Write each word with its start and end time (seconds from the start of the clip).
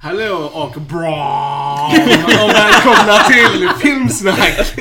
Hallå 0.00 0.50
och 0.54 0.80
bra! 0.80 1.92
Och 2.42 2.50
välkomna 2.50 3.18
till 3.28 3.68
Filmsnack! 3.80 4.74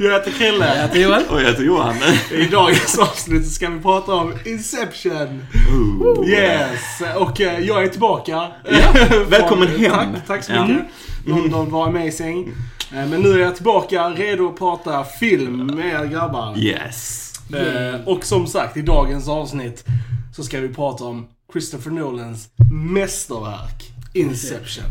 Jag 0.00 0.12
heter 0.12 0.30
Krille. 0.30 0.76
Jag 0.76 0.82
heter 0.82 0.98
Johan. 1.00 1.22
Och 1.30 1.40
jag 1.42 1.46
heter 1.46 1.62
Johan. 1.64 1.94
I 2.32 2.44
dagens 2.46 2.98
avsnitt 2.98 3.52
ska 3.52 3.68
vi 3.70 3.80
prata 3.80 4.14
om 4.14 4.34
Inception. 4.44 5.46
Ooh. 5.74 6.28
Yes! 6.28 6.80
Och 7.16 7.40
eh, 7.40 7.58
jag 7.58 7.84
är 7.84 7.88
tillbaka. 7.88 8.48
Ja, 8.70 8.92
välkommen 9.28 9.68
hem. 9.68 9.90
Tack, 10.14 10.26
tack 10.26 10.44
så 10.44 10.52
Ja. 10.52 10.66
mycket. 10.66 10.84
London 11.26 11.70
var 11.70 11.86
amazing. 11.86 12.48
Eh, 12.92 13.06
Men 13.06 13.20
nu 13.22 13.32
är 13.32 13.38
jag 13.38 13.54
tillbaka, 13.54 14.08
redo 14.08 14.48
att 14.48 14.58
prata 14.58 15.04
film 15.04 15.66
med 15.66 15.86
er 15.86 16.04
grabbar. 16.06 16.58
Yes. 16.58 17.32
Eh, 17.54 18.00
och 18.08 18.24
som 18.24 18.46
sagt, 18.46 18.76
i 18.76 18.82
dagens 18.82 19.28
avsnitt 19.28 19.84
så 20.36 20.42
ska 20.42 20.60
vi 20.60 20.68
prata 20.68 21.04
om 21.04 21.26
Christopher 21.52 21.90
Nolans 21.90 22.48
mästerverk 22.90 23.90
Inception. 24.14 24.84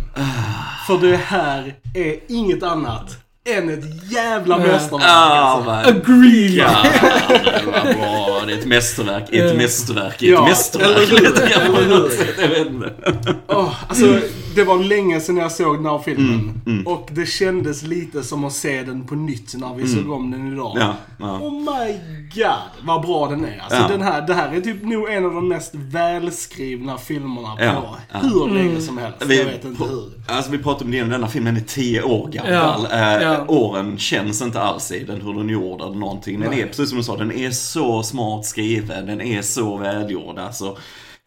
För 0.87 0.97
det 0.97 1.17
här 1.17 1.75
är 1.93 2.19
inget 2.27 2.63
annat 2.63 3.17
än 3.49 3.69
ett 3.69 4.11
jävla 4.11 4.57
mästerverk. 4.57 5.03
Ah, 5.05 5.09
alltså. 5.09 5.69
vad 5.69 5.87
Agree! 5.87 6.55
Ja, 6.57 6.75
det 7.29 7.65
var 7.65 7.93
bra. 7.93 8.41
Det 8.45 8.53
är 8.53 8.57
ett 8.57 8.65
mästerverk 8.65 9.29
ett 9.31 9.57
mästerverk 9.57 10.15
ett 10.15 10.21
Ja, 10.29 10.45
mästerverk. 10.45 11.11
eller 11.11 11.85
hur? 11.85 12.41
Jag 12.41 12.47
vet 12.49 12.67
inte. 12.67 12.93
Åh, 13.47 13.73
alltså, 13.87 14.19
det 14.55 14.63
var 14.63 14.77
länge 14.83 15.19
sedan 15.19 15.37
jag 15.37 15.51
såg 15.51 15.75
den 15.77 15.85
här 15.85 15.99
filmen. 15.99 16.61
Mm, 16.65 16.87
Och 16.87 17.09
det 17.11 17.25
kändes 17.25 17.83
lite 17.83 18.23
som 18.23 18.43
att 18.45 18.53
se 18.53 18.83
den 18.83 19.03
på 19.07 19.15
nytt 19.15 19.53
när 19.57 19.73
vi 19.75 19.87
såg 19.87 20.11
om 20.11 20.31
den 20.31 20.53
idag. 20.53 20.77
Ja, 20.79 20.93
ja. 21.19 21.39
Oh 21.39 21.51
my 21.53 21.93
god, 22.35 22.85
vad 22.87 23.01
bra 23.01 23.27
den 23.27 23.45
är. 23.45 23.59
Alltså 23.63 23.77
Ja. 23.81 23.87
den 23.87 24.01
här, 24.01 24.21
det 24.27 24.33
här 24.33 24.55
är 24.55 24.61
typ 24.61 24.83
nog 24.83 25.09
en 25.09 25.25
av 25.25 25.33
de 25.33 25.47
mest 25.47 25.71
välskrivna 25.75 26.97
filmerna 26.97 27.55
på 27.55 27.63
Ja, 27.63 27.97
ja. 28.11 28.19
hur 28.19 28.47
länge 28.53 28.81
som 28.81 28.97
helst. 28.97 29.17
Vi, 29.25 29.37
jag 29.37 29.45
vet 29.45 29.65
inte 29.65 29.83
hur. 29.83 30.11
Alltså 30.27 30.51
vi 30.51 30.57
pratade 30.57 30.85
om 30.85 30.91
det, 30.91 31.03
denna 31.03 31.27
filmen 31.27 31.55
är 31.57 31.61
tio 31.61 32.03
år 32.03 32.27
gammal. 32.27 32.87
Ja, 32.91 32.97
Eh, 33.17 33.23
ja. 33.23 33.45
Åren 33.47 33.97
känns 33.97 34.41
inte 34.41 34.61
alls 34.61 34.91
i 34.91 35.03
den, 35.03 35.21
hur 35.21 35.33
den 35.33 35.49
är 35.49 35.53
gjord 35.53 35.81
eller 35.81 35.95
någonting. 35.95 36.39
Den 36.39 36.49
Nej. 36.49 36.61
är, 36.61 36.67
precis 36.67 36.89
som 36.89 36.97
du 36.97 37.03
sa, 37.03 37.17
den 37.17 37.31
är 37.31 37.51
så 37.51 38.03
smart 38.03 38.45
skriven, 38.45 39.05
den 39.05 39.21
är 39.21 39.41
så 39.41 39.77
välgjord. 39.77 40.39
Alltså, 40.39 40.77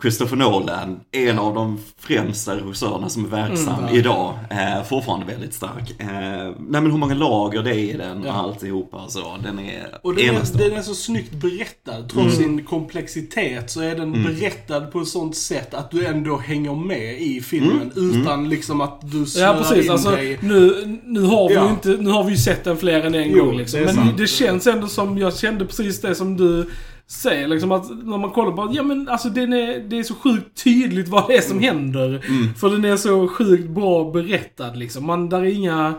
Christopher 0.02 0.36
Nolan, 0.36 1.00
en 1.12 1.38
av 1.38 1.54
de 1.54 1.78
främsta 1.98 2.56
regissörerna 2.56 3.08
som 3.08 3.24
är 3.24 3.28
verksam 3.28 3.74
Mm, 3.84 3.94
idag, 3.94 4.34
eh, 4.50 4.82
fortfarande 4.84 5.26
väldigt 5.26 5.54
stark. 5.54 5.90
Eh, 6.00 6.06
nej 6.08 6.80
men 6.80 6.90
hur 6.90 6.98
många 6.98 7.14
lager 7.14 7.62
det 7.62 7.70
är 7.70 7.78
i 7.78 7.92
den 7.92 8.18
och 8.20 8.26
Ja. 8.26 8.32
alltihopa. 8.32 9.08
Så, 9.08 9.36
den 9.42 9.58
är 9.58 9.98
Och 10.02 10.14
den 10.14 10.24
är, 10.36 10.58
den 10.58 10.72
är 10.78 10.82
så 10.82 10.94
snyggt 10.94 11.32
berättad. 11.32 12.08
Trots 12.12 12.36
sin 12.36 12.64
komplexitet 12.64 13.70
så 13.70 13.80
är 13.80 13.94
den 13.96 14.12
berättad 14.24 14.80
på 14.80 15.00
ett 15.00 15.08
sånt 15.08 15.36
sätt 15.36 15.74
att 15.74 15.90
du 15.90 16.06
ändå 16.06 16.36
hänger 16.36 16.74
med 16.74 17.20
i 17.22 17.40
filmen. 17.40 17.92
Utan 17.96 18.48
liksom 18.48 18.80
att 18.80 19.00
du 19.12 19.26
snöar 19.26 19.46
Ja 19.56 19.62
precis, 19.62 19.84
in 19.84 19.90
alltså 19.92 20.10
dig. 20.10 20.38
nu, 20.42 20.98
nu, 21.04 21.20
har 21.22 21.48
vi 21.48 21.54
Ja. 21.54 21.64
ju 21.64 21.70
inte, 21.70 22.02
nu 22.02 22.10
har 22.10 22.24
vi 22.24 22.30
ju 22.30 22.36
sett 22.38 22.64
den 22.64 22.76
fler 22.76 23.02
än 23.02 23.14
en 23.14 23.30
Jo, 23.30 23.44
gång 23.44 23.56
liksom. 23.56 23.80
det 23.80 23.86
Men 23.86 23.94
sant. 23.94 24.16
det 24.18 24.26
känns 24.26 24.66
ändå 24.66 24.86
som, 24.86 25.18
jag 25.18 25.36
kände 25.36 25.66
precis 25.66 26.00
det 26.00 26.14
som 26.14 26.36
du 26.36 26.70
säger 27.08 27.48
liksom 27.48 27.72
att 27.72 27.90
när 28.04 28.18
man 28.18 28.30
kollar 28.30 28.52
på 28.52 28.74
ja 28.74 28.82
men 28.82 29.08
alltså 29.08 29.28
den 29.28 29.52
är, 29.52 29.80
det 29.80 29.98
är 29.98 30.02
så 30.02 30.14
sjukt 30.14 30.64
tydligt 30.64 31.08
vad 31.08 31.28
det 31.28 31.36
är 31.36 31.40
som 31.40 31.60
händer. 31.60 32.20
För 32.58 32.70
den 32.70 32.84
är 32.84 32.96
så 32.96 33.28
sjukt 33.28 33.70
bra 33.70 34.10
berättad 34.10 34.76
liksom. 34.76 35.06
Man, 35.06 35.28
där 35.28 35.40
är 35.40 35.54
inga, 35.54 35.94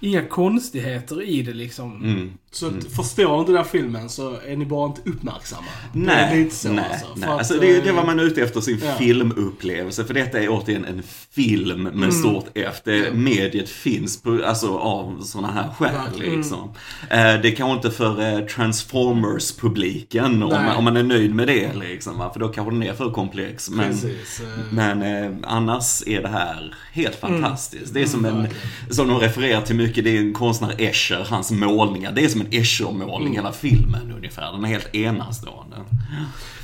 inga 0.00 0.24
konstigheter 0.24 1.22
i 1.22 1.42
det 1.42 1.52
liksom. 1.52 2.04
Mm. 2.04 2.30
Så 2.54 2.66
att, 2.66 2.84
förstår 2.96 3.40
inte 3.40 3.52
den 3.52 3.56
här 3.62 3.70
filmen 3.70 4.08
så 4.08 4.36
är 4.46 4.56
ni 4.56 4.64
bara 4.66 4.86
inte 4.86 5.00
uppmärksamma. 5.04 5.66
det 5.92 5.98
är 5.98 6.02
Nej, 6.06 6.44
lite 6.44 6.54
så 6.56 6.68
nej, 6.72 6.84
alltså. 6.92 7.06
nej. 7.16 7.28
Att, 7.28 7.38
Alltså, 7.38 7.54
det, 7.54 7.80
det 7.80 7.88
eh, 7.88 7.94
var 7.96 8.04
man 8.06 8.20
ute 8.20 8.42
efter 8.42 8.60
sin 8.60 8.80
ja. 8.84 8.92
filmupplevelse. 8.98 10.04
För 10.04 10.14
detta 10.14 10.40
är 10.40 10.48
återigen 10.48 10.84
en 10.84 11.02
film 11.30 11.82
med 11.82 12.14
stort 12.14 12.46
F. 12.54 12.74
Det, 12.84 13.14
mediet 13.14 13.68
finns 13.68 14.22
på, 14.22 14.40
alltså, 14.46 14.78
av 14.78 15.22
sådana 15.22 15.52
här 15.52 15.68
skäl. 15.78 15.94
Verkligen. 15.94 16.36
Liksom. 16.36 16.70
Eh, 17.10 17.34
det 17.42 17.50
kanske 17.56 17.76
inte 17.76 17.90
för 17.90 18.20
eh, 18.38 18.46
Transformers-publiken 18.46 20.42
om, 20.42 20.48
Nej. 20.48 20.76
om 20.76 20.84
man 20.84 20.96
är 20.96 21.02
nöjd 21.02 21.34
med 21.34 21.46
det. 21.48 21.72
Liksom, 21.74 22.18
va? 22.18 22.30
För 22.32 22.40
då 22.40 22.48
kanske 22.48 22.74
den 22.74 22.82
är 22.82 22.92
för 22.94 23.10
komplex. 23.10 23.70
Men, 23.70 23.90
Precis. 23.90 24.40
eh, 24.40 24.46
men 24.72 25.02
eh, 25.02 25.30
annars 25.42 26.02
är 26.06 26.22
det 26.22 26.28
här 26.28 26.74
helt 26.92 27.16
fantastiskt. 27.16 27.94
Det 27.94 28.02
är 28.02 28.06
som 28.06 28.24
en, 28.24 28.42
verkligen. 28.42 28.66
som 28.90 29.08
de 29.08 29.18
refererar 29.18 29.60
till 29.62 29.76
mycket, 29.76 30.04
det 30.04 30.16
är 30.16 30.20
en 30.20 30.32
konstnär 30.32 30.74
Escher, 30.78 31.26
hans 31.30 31.50
målningar. 31.50 32.12
Det 32.12 32.24
är 32.24 32.28
som 32.28 32.41
en 32.46 32.60
Escher-målning 32.60 33.34
hela 33.34 33.52
filmen 33.52 34.12
ungefär. 34.16 34.52
Den 34.52 34.64
är 34.64 34.68
helt 34.68 34.94
enastående. 34.94 35.76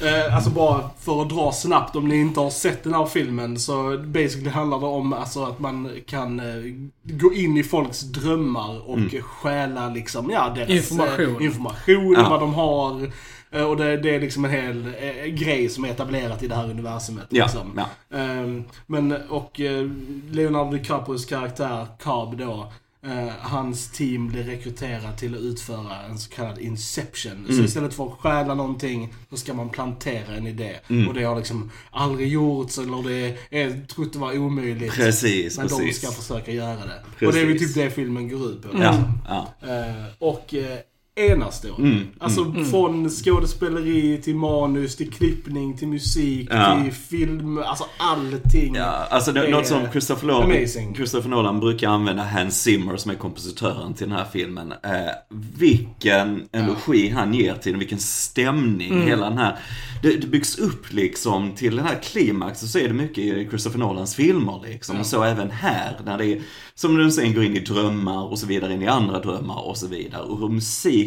Eh, 0.03 0.35
alltså 0.37 0.51
bara 0.51 0.91
för 1.01 1.23
att 1.23 1.29
dra 1.31 1.53
snabbt, 1.53 1.97
om 1.97 2.09
ni 2.09 2.17
inte 2.17 2.41
har 2.41 2.51
sett 2.51 2.85
den 2.85 2.95
här 2.95 3.07
filmen 3.07 3.59
så 3.59 3.99
basically 4.07 4.51
handlar 4.51 4.81
det 4.81 4.87
om 4.87 5.13
alltså, 5.13 5.45
att 5.45 5.59
man 5.59 5.91
kan 6.07 6.41
eh, 6.41 6.75
gå 7.03 7.35
in 7.35 7.57
i 7.57 7.63
folks 7.63 8.01
drömmar 8.01 8.89
och 8.91 8.99
stjäla 9.25 9.89
liksom, 9.89 10.31
ja, 10.31 10.53
deras 10.57 10.71
Information. 10.71 11.37
Eh, 11.41 11.45
information, 11.45 12.15
Ja. 12.17 12.27
vad 12.31 12.41
de 12.41 12.55
har. 12.55 13.11
Eh, 13.51 13.63
och 13.63 13.77
det, 13.77 13.97
det 13.97 14.15
är 14.15 14.21
liksom 14.21 14.45
en 14.45 14.51
hel 14.51 14.87
eh, 15.01 15.25
grej 15.27 15.69
som 15.69 15.85
är 15.85 15.89
etablerat 15.89 16.43
i 16.43 16.49
det 16.49 16.55
här 16.55 16.71
universumet. 16.71 17.27
Ja, 17.31 17.45
Liksom. 17.45 17.73
ja. 18.11 18.17
Ehm, 18.19 18.65
men, 18.87 19.13
och 19.29 19.61
eh, 19.61 19.89
Leonardo 20.31 20.71
DiCaprios 20.77 21.25
karaktär, 21.27 21.87
Cobb 22.03 22.39
då, 22.39 22.73
eh, 23.03 23.29
hans 23.41 23.91
team 23.91 24.29
blir 24.29 24.43
rekryterat 24.43 25.19
till 25.19 25.35
att 25.35 25.41
utföra 25.41 26.03
en 26.11 26.19
så 26.19 26.31
kallad 26.31 26.59
inception. 26.59 27.47
Så 27.51 27.63
istället 27.63 27.95
för 27.95 28.07
att 28.07 28.19
stjäla 28.19 28.55
någonting 28.55 29.15
så 29.31 29.37
ska 29.37 29.55
man 29.55 29.69
plantera 29.69 30.37
en 30.37 30.47
idé. 30.47 30.77
Och 31.09 31.15
det 31.15 31.25
har 31.25 31.37
liksom 31.37 31.71
aldrig 31.91 32.29
gjorts 32.29 32.79
eller 32.79 33.09
det 33.09 33.37
är 33.51 33.87
trott 33.87 34.09
att 34.09 34.17
vara 34.17 34.35
omöjligt. 34.35 34.93
Precis, 34.93 35.59
men 35.59 35.69
de 35.69 35.79
precis. 35.79 36.03
ska 36.03 36.13
försöka 36.13 36.53
göra 36.53 36.81
det. 36.87 37.27
Och 37.27 37.33
det 37.33 37.41
är 37.41 37.47
väl 37.47 37.59
typ 37.59 37.75
det 37.75 37.91
filmen 37.91 38.29
går 38.29 38.51
ut 38.51 38.63
på. 38.63 38.69
Ja, 38.83 39.13
ja. 39.29 39.55
Eh, 39.69 40.05
och 40.19 40.55
eh, 40.55 40.79
enastående. 41.19 41.89
Mm, 41.91 42.07
Alltså 42.19 42.55
från 42.71 43.09
skådespeleri 43.11 44.21
till 44.23 44.35
manus, 44.37 44.97
till 44.97 45.11
klippning, 45.13 45.77
till 45.77 45.89
musik, 45.89 46.49
Ja. 46.51 46.81
till 46.83 46.93
film. 46.93 47.59
Alltså 47.59 47.85
allting. 47.99 48.75
Ja, 48.75 49.07
alltså 49.11 49.33
det, 49.33 49.49
något 49.51 49.67
som 49.67 49.81
Christopher 49.91 50.27
Nolan. 50.27 50.95
Christopher 50.97 51.29
Nolan 51.29 51.61
brukar 51.61 51.89
använda 51.89 52.23
Hans 52.25 52.63
Zimmer 52.63 52.97
som 52.97 53.11
är 53.11 53.15
kompositören 53.15 53.95
till 53.95 54.09
den 54.09 54.17
här 54.19 54.27
filmen. 54.33 54.73
Eh, 54.73 55.39
vilken 55.59 56.43
energi 56.53 57.09
han 57.09 57.35
ger 57.35 57.55
till 57.55 57.73
den, 57.73 57.79
vilken 57.79 57.99
stämning 57.99 58.93
Mm. 58.93 59.07
hela 59.09 59.29
den 59.29 59.39
här. 59.39 59.57
Det, 60.03 60.17
det 60.17 60.27
byggs 60.27 60.59
upp 60.59 60.93
liksom 60.93 61.53
till 61.55 61.77
den 61.77 61.87
här 61.87 61.99
klimaxen 62.03 62.69
så 62.69 62.79
är 62.79 62.89
det 62.89 62.95
mycket 62.95 63.19
i 63.19 63.47
Christopher 63.51 63.79
Nolans 63.79 64.15
filmer 64.15 64.61
liksom. 64.69 65.01
Och 65.01 65.07
så 65.07 65.23
även 65.23 65.51
här 65.51 65.97
när 66.05 66.19
det 66.19 66.27
är, 66.27 66.41
som 66.75 66.97
du 66.97 67.11
sen 67.11 67.35
går 67.35 67.45
in 67.45 67.57
i 67.57 67.61
drömmar 67.61 68.25
och 68.31 68.39
så 68.39 68.47
vidare, 68.47 68.75
in 68.75 68.83
i 68.83 68.87
andra 68.87 69.19
drömmar 69.21 69.69
och 69.69 69.77
så 69.77 69.87
vidare. 69.87 70.23
Och 70.23 70.39
hur 70.39 70.49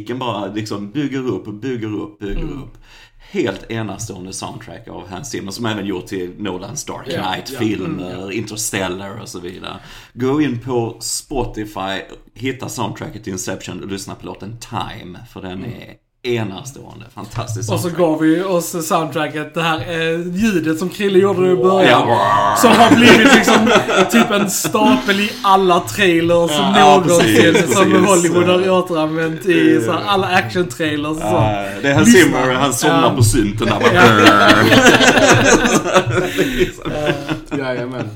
musiken 0.01 0.19
bara 0.19 0.47
liksom 0.47 0.91
bygger 0.91 1.27
upp 1.27 1.47
och 1.47 1.53
bygger 1.53 1.93
upp, 1.93 2.19
bygger 2.19 2.41
Mm. 2.41 2.63
upp. 2.63 2.77
Helt 3.31 3.71
enastående 3.71 4.33
soundtrack 4.33 4.87
av 4.87 5.07
Hans 5.09 5.29
Zimmer 5.29 5.51
som 5.51 5.65
även 5.65 5.85
gjort 5.85 6.07
till 6.07 6.33
Nolans 6.37 6.85
Dark 6.85 7.05
Knight-filmer, 7.05 8.11
ja, 8.19 8.31
Interstellar 8.31 9.21
och 9.21 9.29
så 9.29 9.39
vidare. 9.39 9.79
Gå 10.13 10.41
in 10.41 10.59
på 10.59 10.97
Spotify, 10.99 12.01
hitta 12.33 12.69
soundtracket 12.69 13.23
till 13.23 13.33
Inception 13.33 13.83
och 13.83 13.87
lyssna 13.87 14.15
på 14.15 14.25
låten 14.25 14.57
Time, 14.59 15.19
för 15.33 15.41
den 15.41 15.65
är 15.65 15.93
enastående. 16.23 17.05
Fantastisk 17.15 17.71
Och 17.71 17.79
så 17.79 17.83
soundtrack. 17.89 17.97
gav 18.07 18.19
vi 18.19 18.43
oss 18.43 18.87
soundtracket, 18.87 19.53
det 19.53 19.61
här 19.61 19.77
eh, 19.77 20.19
ljudet 20.35 20.79
som 20.79 20.89
Krille 20.89 21.19
gjorde 21.19 21.51
i 21.51 21.55
början. 21.55 22.07
Ja. 22.09 22.55
Som 22.57 22.71
har 22.71 22.95
blivit 22.95 23.35
liksom 23.35 23.71
typ 24.11 24.31
en 24.31 24.49
stapel 24.49 25.19
i 25.19 25.31
alla 25.43 25.79
trailers 25.79 26.51
Ja, 26.51 26.73
ja, 26.79 26.89
någonsin. 26.89 27.35
precis, 27.35 27.73
som 27.77 27.91
precis. 27.91 28.07
Hollywood 28.09 28.43
har 28.49 28.69
återanvänt 28.69 29.45
i 29.45 29.81
så 29.85 29.91
här, 29.91 30.01
alla 30.07 30.27
action-trailers 30.27 31.15
så. 31.15 31.21
Ja, 31.25 31.63
det 31.81 31.87
är 31.89 31.93
Hans. 31.95 32.13
Zimmer, 32.13 32.53
han 32.53 32.73
somnar 32.73 33.03
Ja. 33.03 33.15
på 33.15 33.23
synten 33.23 33.67
där. 33.67 33.77
Ja. 37.51 37.57
Jajamän. 37.57 38.09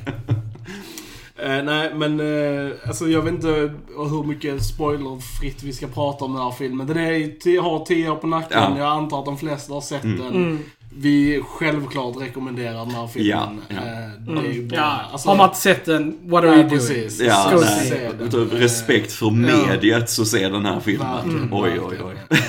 Eh, 1.46 1.64
nej, 1.64 1.92
men 1.96 2.20
eh, 2.20 2.72
alltså 2.88 3.08
jag 3.08 3.22
vet 3.22 3.34
inte 3.34 3.74
hur 3.98 4.24
mycket 4.28 4.64
spoilerfritt 4.66 5.64
vi 5.64 5.74
ska 5.74 5.88
prata 5.88 6.26
om 6.26 6.34
den 6.34 6.42
här 6.44 6.52
filmen. 6.52 6.88
Den 6.88 6.98
är, 6.98 7.62
har 7.62 7.86
10 7.86 8.10
år 8.10 8.16
på 8.16 8.28
nacken. 8.28 8.58
Ja. 8.62 8.78
Jag 8.78 8.88
antar 8.88 9.20
att 9.20 9.26
de 9.26 9.38
flesta 9.38 9.74
har 9.74 9.82
sett 9.82 10.02
den. 10.02 10.22
Mm. 10.28 10.60
Vi 10.98 11.42
självklart 11.48 12.22
rekommenderar 12.22 12.78
den 12.86 12.92
här 12.92 13.08
filmen. 13.08 13.30
Ja, 13.30 13.50
ja. 13.68 13.76
Eh, 13.76 14.36
det 14.42 14.48
är 14.50 14.54
ju 14.54 14.68
bara, 14.68 14.76
Ja, 14.80 15.02
alltså- 15.12 15.30
har 15.30 15.36
man 15.36 15.48
inte 15.50 15.60
sett 15.62 15.86
den, 15.86 16.18
what 16.24 16.44
are 16.44 16.48
Ja, 16.52 16.54
you 16.56 16.64
doing? 16.64 16.80
precis. 16.80 17.22
Ja, 17.22 17.34
Ska 17.48 17.58
vi 17.58 17.66
nej, 17.66 17.90
se 17.90 18.10
den. 18.18 18.28
utav 18.28 18.50
respekt 18.52 19.12
för 19.12 19.32
mediet 19.32 20.10
så 20.10 20.26
ser 20.26 20.50
den 20.50 20.66
här 20.66 20.80
filmen. 20.80 21.08
Verkligen, 21.16 21.50
Oj, 21.54 21.80
oj, 21.90 21.98
oj. 22.06 22.42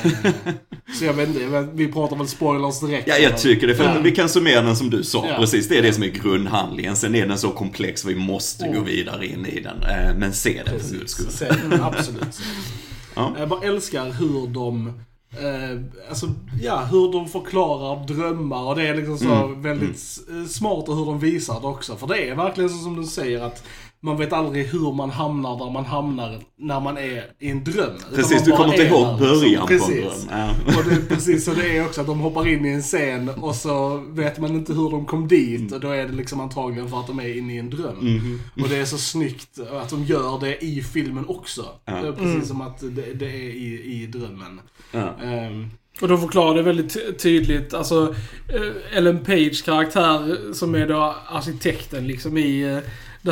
Eh, 0.89 0.95
Så 0.95 1.05
jag 1.05 1.13
vet 1.13 1.29
inte, 1.29 1.69
vi 1.75 1.93
pratar 1.93 2.17
väl 2.17 2.29
spoilers 2.29 2.81
direkt. 2.81 3.09
Ja, 3.09 3.17
jag 3.17 3.39
tycker 3.39 3.67
det. 3.67 3.75
För 3.75 3.85
Ja. 3.85 3.95
Vi 4.03 4.13
kan 4.13 4.29
summera 4.29 4.63
den 4.63 4.77
som 4.77 4.91
du 4.91 5.03
sa. 5.05 5.27
Ja. 5.29 5.37
Precis, 5.37 5.69
det 5.69 5.79
är 5.79 5.83
det 5.83 5.93
som 5.93 6.03
är 6.03 6.07
grundhandlingen. 6.09 6.97
Sen 6.97 7.15
är 7.15 7.27
den 7.27 7.39
så 7.39 7.51
komplex 7.51 8.05
vi 8.05 8.15
måste 8.15 8.69
gå 8.69 8.81
vidare 8.81 9.27
in 9.27 9.47
i 9.47 9.61
den. 9.61 9.83
Eh, 9.83 10.15
Men 10.17 10.33
se 10.33 10.63
den 10.67 10.81
för 10.81 10.95
guds 10.95 11.13
skull. 11.13 11.31
Se 11.31 11.49
den, 11.49 11.83
absolut. 11.83 12.39
Ja. 13.15 13.35
Jag 13.39 13.49
bara 13.49 13.63
älskar 13.63 14.11
hur 14.11 14.47
de 14.47 14.87
eh, 15.31 15.81
alltså, 16.09 16.27
ja, 16.63 16.85
hur 16.91 17.13
de 17.13 17.29
förklarar 17.29 18.07
drömmar 18.07 18.63
och 18.63 18.77
det 18.77 18.89
är 18.89 18.95
liksom 18.97 19.19
så 19.19 19.25
Mm, 19.33 19.63
väldigt 19.63 20.19
mm. 20.29 20.49
smart 20.49 20.89
och 20.89 20.97
hur 20.97 21.07
de 21.07 21.19
visar 21.21 21.61
det 21.61 21.67
också. 21.67 21.97
För 21.97 22.07
det 22.07 22.29
är 22.29 22.35
verkligen 22.35 22.71
så 22.71 22.77
som 22.77 22.97
du 23.01 23.05
säger 23.07 23.41
att 23.41 23.63
man 24.07 24.17
vet 24.17 24.33
aldrig 24.33 24.67
hur 24.67 24.93
man 24.93 25.11
hamnar 25.11 25.59
där 25.59 25.71
man 25.71 25.85
hamnar 25.85 26.39
när 26.59 26.81
man 26.81 26.97
är 26.99 27.25
i 27.39 27.51
en 27.51 27.65
dröm. 27.65 27.93
Precis, 28.15 28.45
du 28.45 28.51
kommer 28.51 28.73
inte 28.73 28.83
ihåg 28.83 29.07
där. 29.07 29.19
början 29.19 29.41
Så, 29.63 29.67
på 29.67 29.73
en 29.75 29.81
precis. 29.81 30.25
dröm. 30.27 30.39
Ja. 30.39 30.51
Och 30.79 30.85
det, 30.91 31.09
precis, 31.09 31.45
så 31.45 31.55
det 31.55 31.77
är 31.77 31.85
också 31.85 32.01
att 32.01 32.07
de 32.07 32.19
hoppar 32.21 32.49
in 32.49 32.67
i 32.67 32.69
en 32.69 32.83
scen 32.83 33.29
och 33.29 33.55
så 33.55 33.97
vet 34.09 34.39
man 34.39 34.51
inte 34.55 34.73
hur 34.73 34.91
de 34.91 35.07
kom 35.07 35.29
dit 35.29 35.73
och 35.73 35.81
då 35.81 35.89
är 35.89 36.07
det 36.07 36.13
liksom 36.13 36.41
antagligen 36.41 36.89
för 36.89 37.01
att 37.01 37.07
de 37.07 37.19
är 37.21 37.39
inne 37.39 37.55
i 37.55 37.59
en 37.59 37.71
dröm. 37.71 37.97
Mhm. 38.01 38.41
Och 38.63 38.69
det 38.69 38.77
är 38.77 38.85
så 38.85 38.99
snyggt 38.99 39.59
att 39.83 39.89
de 39.91 40.05
gör 40.05 40.41
det 40.41 40.65
i 40.65 40.83
filmen 40.83 41.25
också. 41.29 41.65
Ja. 41.85 42.13
Precis 42.19 42.49
som 42.49 42.61
att 42.61 42.79
det, 42.81 43.13
det 43.15 43.27
är 43.27 43.51
i, 43.51 43.83
i 44.03 44.07
drömmen. 44.07 44.61
Ja. 44.93 45.15
Ehm, 45.25 45.71
Och 46.01 46.09
de 46.09 46.21
förklarar 46.21 46.55
det 46.55 46.63
väldigt 46.63 46.95
ty- 46.95 47.13
tydligt. 47.13 47.75
Alltså, 47.75 48.15
eh, 48.55 48.97
Ellen 48.99 49.19
Page 49.25 49.65
karaktär 49.65 50.37
som 50.53 50.75
är 50.75 50.87
då 50.89 51.15
arkitekten 51.29 52.07
liksom 52.07 52.39
i 52.39 52.81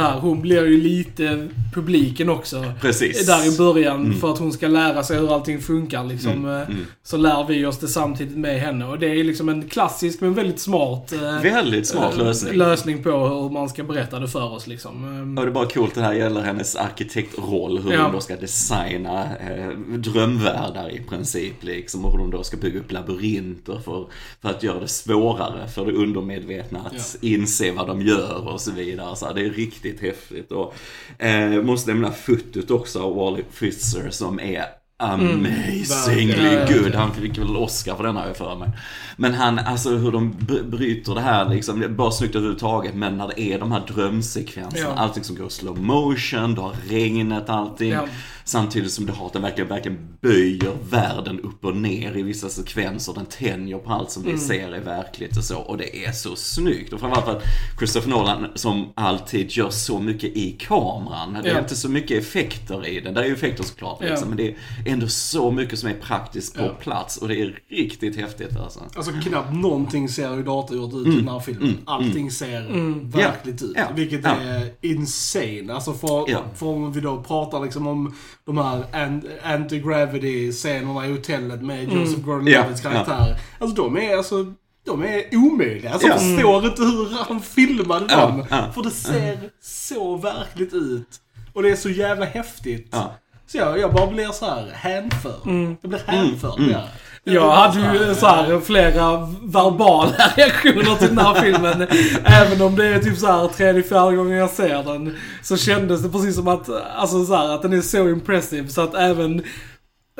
här. 0.01 0.19
Hon 0.21 0.41
blir 0.41 0.67
ju 0.67 0.81
lite 0.81 1.49
publiken 1.75 2.29
också. 2.29 2.65
Precis. 2.81 3.27
Där 3.27 3.55
i 3.55 3.59
början 3.59 4.05
Mm. 4.07 4.19
för 4.21 4.33
att 4.33 4.39
hon 4.39 4.53
ska 4.53 4.69
lära 4.69 5.03
sig 5.03 5.19
hur 5.19 5.35
allting 5.35 5.61
funkar 5.61 6.05
liksom. 6.05 6.31
Mm, 6.33 6.51
eh, 6.63 6.69
mm. 6.69 6.87
Så 7.03 7.17
lär 7.17 7.45
vi 7.45 7.67
oss 7.67 7.79
det 7.79 7.89
samtidigt 7.89 8.37
med 8.37 8.61
henne. 8.61 8.85
Och 8.87 8.99
det 8.99 9.07
är 9.21 9.25
liksom 9.25 9.49
en 9.49 9.69
klassisk 9.69 10.21
men 10.21 10.35
väldigt 10.35 10.61
smart 10.61 11.13
eh, 11.13 11.43
Väldigt 11.43 11.87
smart 11.87 12.13
eh, 12.13 12.19
lösning. 12.25 12.55
lösning 12.59 13.03
på 13.03 13.11
hur 13.11 13.51
man 13.51 13.69
ska 13.69 13.85
berätta 13.85 14.19
det 14.21 14.29
för 14.29 14.53
oss 14.53 14.67
liksom. 14.67 15.05
Och 15.39 15.45
det 15.45 15.51
är 15.51 15.55
bara 15.55 15.67
coolt, 15.69 15.95
det 15.95 16.01
här 16.03 16.13
gäller 16.15 16.41
hennes 16.43 16.77
arkitektroll, 16.77 17.79
hur 17.79 17.93
Ja. 17.93 18.03
hon 18.03 18.13
då 18.13 18.21
ska 18.21 18.37
designa 18.37 19.23
eh, 19.25 19.69
drömvärldar 19.99 20.89
i 20.95 21.01
princip 21.09 21.55
liksom, 21.65 22.05
och 22.05 22.13
hur 22.13 22.19
de 22.19 22.31
då 22.31 22.43
ska 22.43 22.57
bygga 22.57 22.79
upp 22.81 22.93
labyrinter 22.93 23.79
för, 23.85 24.07
för 24.43 24.49
att 24.49 24.63
göra 24.63 24.81
det 24.81 24.89
svårare 24.89 25.69
för 25.69 25.87
det 25.87 25.93
undermedvetna 25.93 26.79
att 26.79 27.17
inse 27.21 27.73
vad 27.73 27.87
de 27.87 28.03
gör 28.03 28.49
och 28.49 28.61
så 28.61 28.71
vidare. 28.73 29.17
Så 29.17 29.33
det 29.33 29.41
är 29.47 29.51
riktigt 29.51 29.84
häftigt. 29.93 30.53
Och, 30.53 30.75
eh, 31.19 31.63
måste 31.63 31.91
nämna 31.93 32.11
fotot 32.13 32.71
också 32.71 33.03
av 33.03 33.17
Wally 33.17 33.43
Pfister 33.43 34.11
som 34.11 34.41
är 34.41 34.65
amazingly 34.97 36.33
verkligen. 36.49 36.83
good. 36.83 36.95
Han 36.95 37.15
fick 37.15 37.39
väl 37.39 37.57
Oscar 37.57 37.95
för 37.97 38.05
den 38.05 38.17
har 38.17 38.27
jag 38.27 38.37
för 38.37 38.57
mig. 38.57 38.69
Men 39.17 39.35
han, 39.35 39.59
alltså 39.59 39.91
hur 39.91 40.13
de 40.13 40.33
br- 40.35 40.71
bryter 40.71 41.15
det 41.15 41.21
här 41.21 41.49
liksom, 41.49 41.81
det 41.81 41.87
är 41.87 41.91
bara 41.91 42.11
snyggt 42.11 42.35
överhuvudtaget. 42.35 42.95
Men 42.95 43.17
när 43.17 43.29
det 43.29 43.41
är 43.41 43.59
de 43.59 43.73
här 43.73 43.83
drömsekvenserna, 43.95 44.89
Ja. 44.89 44.95
allting 44.97 45.25
som 45.25 45.37
går 45.37 45.47
i 45.47 45.51
slow 45.51 45.79
motion, 45.83 46.55
du 46.55 46.61
har 46.61 46.73
regnet, 46.89 47.49
allting. 47.49 47.91
Ja. 47.91 48.07
Samtidigt 48.47 48.93
som 48.93 49.07
du 49.07 49.13
har 49.13 49.27
att 49.27 49.33
den 49.33 49.43
verkligen, 49.43 49.69
verkligen 49.69 49.99
böjer 50.21 50.73
världen 50.91 51.41
upp 51.41 51.65
och 51.65 51.77
ner 51.77 52.17
i 52.17 52.23
vissa 52.23 52.49
sekvenser. 52.49 53.15
Den 53.15 53.27
tänjer 53.27 53.79
på 53.79 53.91
allt 53.93 54.11
som 54.11 54.23
vi 54.23 54.29
Mm. 54.29 54.41
ser 54.41 54.77
i 54.77 54.81
verklighet 54.81 55.37
och 55.37 55.45
så. 55.45 55.59
Och 55.59 55.79
det 55.79 56.05
är 56.07 56.13
så 56.13 56.37
snyggt. 56.37 56.93
Och 56.93 57.01
framförallt 57.01 57.25
för 57.27 57.37
att 57.37 57.43
Christopher 57.79 58.11
Nolan 58.11 58.47
som 58.55 58.93
alltid 58.95 59.51
gör 59.51 59.71
så 59.71 59.99
mycket 59.99 60.37
i 60.37 60.53
kameran. 60.53 61.33
Det 61.43 61.49
är 61.51 61.55
Ja. 61.55 61.61
inte 61.61 61.77
så 61.77 61.89
mycket 61.89 62.23
effekter 62.23 62.87
i 62.87 63.01
den. 63.01 63.15
Det 63.15 63.21
är 63.21 63.25
ju 63.25 63.33
effekter 63.33 63.65
såklart 63.65 63.99
Ja. 64.01 64.07
liksom. 64.09 64.29
Men 64.29 64.37
det 64.37 64.49
är 64.49 64.57
ändå 64.87 65.07
så 65.09 65.51
mycket 65.51 65.79
som 65.79 65.89
är 65.89 65.95
praktiskt 65.95 66.55
på 66.57 66.63
Ja. 66.63 66.69
plats. 66.81 67.17
Och 67.17 67.29
det 67.29 67.41
är 67.41 67.59
riktigt 67.71 68.17
häftigt 68.17 68.57
alltså. 68.57 68.81
Alltså 68.97 69.13
knappt 69.13 69.53
någonting 69.55 70.09
ser 70.09 70.37
ju 70.37 70.43
datorgjort 70.43 70.95
ut 70.95 71.07
i 71.15 71.17
den 71.17 71.29
här 71.29 71.41
filmen. 71.41 71.77
Allting 71.85 72.31
ser 72.31 72.61
verkligt 73.05 73.63
ut. 73.63 73.73
Ja. 73.77 73.85
Vilket 73.95 74.21
Ja. 74.25 74.31
är 74.31 74.71
insane. 74.81 75.75
Alltså 75.75 75.93
för, 75.93 76.31
Ja. 76.31 76.43
för 76.55 76.67
om 76.67 76.93
vi 76.93 77.01
då 77.01 77.23
pratar 77.23 77.61
liksom 77.65 77.87
om 77.87 78.15
de 78.47 78.59
här 78.59 78.85
an- 78.93 79.29
anti-gravity-scenerna 79.43 81.07
i 81.07 81.11
hotellet 81.13 81.63
med 81.63 81.93
Joseph 81.93 82.23
Gordon-Levitt's 82.27 82.81
Ja. 82.85 82.91
karaktär. 82.91 83.37
Alltså 83.59 83.77
de 83.77 83.97
är 83.97 84.17
alltså 84.17 84.53
de 84.87 85.03
är 85.03 85.25
omöjliga. 85.37 85.93
Alltså, 85.93 86.09
Ja. 86.09 86.15
Jag 86.15 86.23
förstår 86.23 86.65
inte 86.67 86.83
hur 86.83 87.17
han 87.29 87.41
filmade 87.41 88.07
dem. 88.07 88.45
För 88.75 88.83
det 88.83 88.91
ser 88.91 89.39
så 89.63 90.17
verkligt 90.17 90.73
ut. 90.75 91.09
Och 91.53 91.63
det 91.63 91.71
är 91.71 91.77
så 91.77 91.91
jävla 91.91 92.25
häftigt. 92.27 92.89
Ja. 92.93 93.15
Så 93.47 93.59
jag, 93.59 93.79
jag 93.79 93.93
bara 93.95 94.07
blir 94.07 94.27
så 94.27 94.47
här 94.47 94.71
hänförd. 94.73 95.41
Jag 95.81 95.91
blir 95.91 96.01
hänförd. 96.07 96.59
Mm. 96.59 96.71
Ja. 96.71 96.81
Jag 97.27 97.51
hade 97.51 97.99
ju 97.99 98.15
så 98.15 98.27
här 98.27 98.61
flera 98.61 99.29
verbala 99.43 100.13
reaktioner 100.37 100.95
till 100.95 101.09
den 101.09 101.19
här 101.19 101.35
filmen. 101.35 101.87
Även 102.25 102.63
om 102.63 102.77
det 102.77 102.87
är 102.87 102.99
typ 102.99 103.19
så 103.19 103.27
här 103.27 103.49
tredje, 103.49 103.83
fjärde 103.83 104.17
gången 104.17 104.39
jag 104.39 104.51
ser 104.51 104.83
den. 104.83 105.17
Så 105.43 105.57
kändes 105.57 106.03
det 106.03 106.09
precis 106.09 106.37
som 106.37 106.49
att, 106.49 106.69
alltså 106.97 107.25
så 107.25 107.35
här, 107.35 107.49
att 107.49 107.63
den 107.63 107.73
är 107.73 107.81
så 107.81 108.09
impressive 108.09 108.69
så 108.69 108.81
att 108.81 108.95
även 108.95 109.43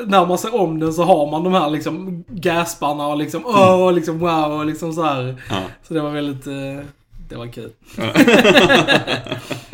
när 0.03 0.25
man 0.25 0.37
ser 0.37 0.55
om 0.55 0.79
den 0.79 0.93
så 0.93 1.03
har 1.03 1.31
man 1.31 1.43
de 1.43 1.53
här 1.53 1.69
liksom 1.69 2.23
gasparna 2.27 3.07
och 3.07 3.17
liksom 3.17 3.45
åh, 3.45 3.83
och 3.83 3.93
liksom 3.93 4.19
wow 4.19 4.51
och 4.59 4.65
liksom 4.65 4.93
så 4.93 5.03
här. 5.03 5.41
Ja. 5.49 5.61
Så 5.87 5.93
det 5.93 6.01
var 6.01 6.09
väldigt, 6.09 6.47
eh, 6.47 6.85
det 7.29 7.35
var 7.35 7.47
kul. 7.47 7.71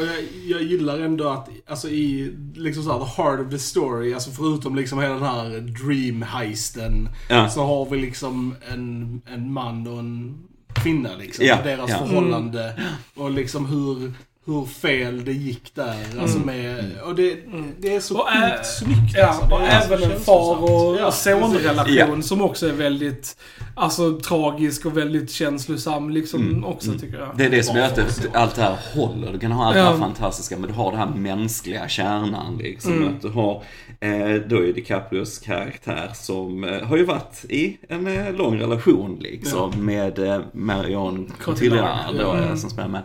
Jag, 0.00 0.24
jag 0.46 0.62
gillar 0.62 0.98
ändå 0.98 1.28
att, 1.28 1.48
alltså 1.66 1.88
i, 1.88 2.34
liksom 2.54 2.84
så 2.84 2.92
här, 2.92 2.98
the 2.98 3.22
heart 3.22 3.40
of 3.40 3.50
the 3.50 3.58
story, 3.58 4.14
alltså 4.14 4.30
förutom 4.30 4.76
liksom 4.76 4.98
hela 4.98 5.14
den 5.14 5.22
här 5.22 5.60
dream 5.60 6.22
heisten 6.22 7.08
Ja. 7.28 7.48
så 7.48 7.64
har 7.64 7.90
vi 7.90 7.96
liksom 7.96 8.54
en, 8.72 9.20
en 9.26 9.52
man 9.52 9.86
och 9.86 9.98
en 9.98 10.44
kvinna 10.74 11.16
liksom. 11.18 11.46
Ja, 11.46 11.58
deras 11.64 11.90
ja. 11.90 11.98
förhållande. 11.98 12.80
Och 13.14 13.30
liksom 13.30 13.66
hur, 13.66 14.12
hur 14.46 14.64
fel 14.64 15.24
det 15.24 15.32
gick 15.32 15.74
där. 15.74 15.96
Alltså 16.20 16.38
med, 16.38 16.92
och 17.04 17.14
det, 17.14 17.36
det 17.80 17.94
är 17.96 18.00
så 18.00 18.18
Och, 18.18 18.32
äh, 18.32 18.50
sjukt 18.50 18.66
snyggt 18.66 19.14
Ja, 19.16 19.26
alltså. 19.26 19.54
Och 19.54 19.62
även 19.62 20.10
en 20.10 20.20
far 20.20 20.62
och. 20.62 20.96
Ja, 20.96 21.06
och 21.06 21.14
sonrelation 21.14 22.16
Ja. 22.16 22.22
som 22.22 22.42
också 22.42 22.68
är 22.68 22.72
väldigt, 22.72 23.36
alltså 23.76 24.20
tragisk 24.20 24.86
och 24.86 24.96
väldigt 24.96 25.30
känslosam 25.30 26.10
liksom 26.10 26.64
också 26.64 26.92
tycker 26.98 27.18
jag. 27.18 27.30
Det 27.36 27.44
är 27.44 27.50
det 27.50 27.62
som 27.62 27.76
gör 27.76 27.84
att 27.84 28.26
allt 28.34 28.54
det 28.54 28.62
här 28.62 28.76
håller. 28.94 29.32
Du 29.32 29.38
kan 29.38 29.52
ha 29.52 29.64
allt 29.64 29.74
det 29.74 29.82
här 29.82 29.96
fantastiska, 29.96 30.58
men 30.58 30.68
du 30.68 30.74
har 30.74 30.90
den 30.90 31.00
här 31.00 31.14
mänskliga 31.16 31.88
kärnan 31.88 32.56
liksom. 32.58 33.08
Att 33.08 33.22
du 33.22 33.28
har 33.28 33.62
eh, 34.00 34.34
då 34.48 34.56
är 34.64 34.72
DiCaprios 34.72 35.38
karaktär 35.38 36.10
som 36.14 36.64
eh, 36.64 36.82
har 36.82 36.96
ju 36.96 37.04
varit 37.04 37.44
i 37.48 37.76
en 37.88 38.06
eh, 38.06 38.32
lång 38.32 38.60
relation 38.60 39.18
liksom 39.20 39.84
med 39.84 40.18
eh, 40.18 40.40
Marion 40.52 41.32
Cotillard 41.44 42.14
då, 42.18 42.34
eh, 42.34 42.54
som 42.54 42.70
spelar 42.70 42.88
med. 42.88 43.02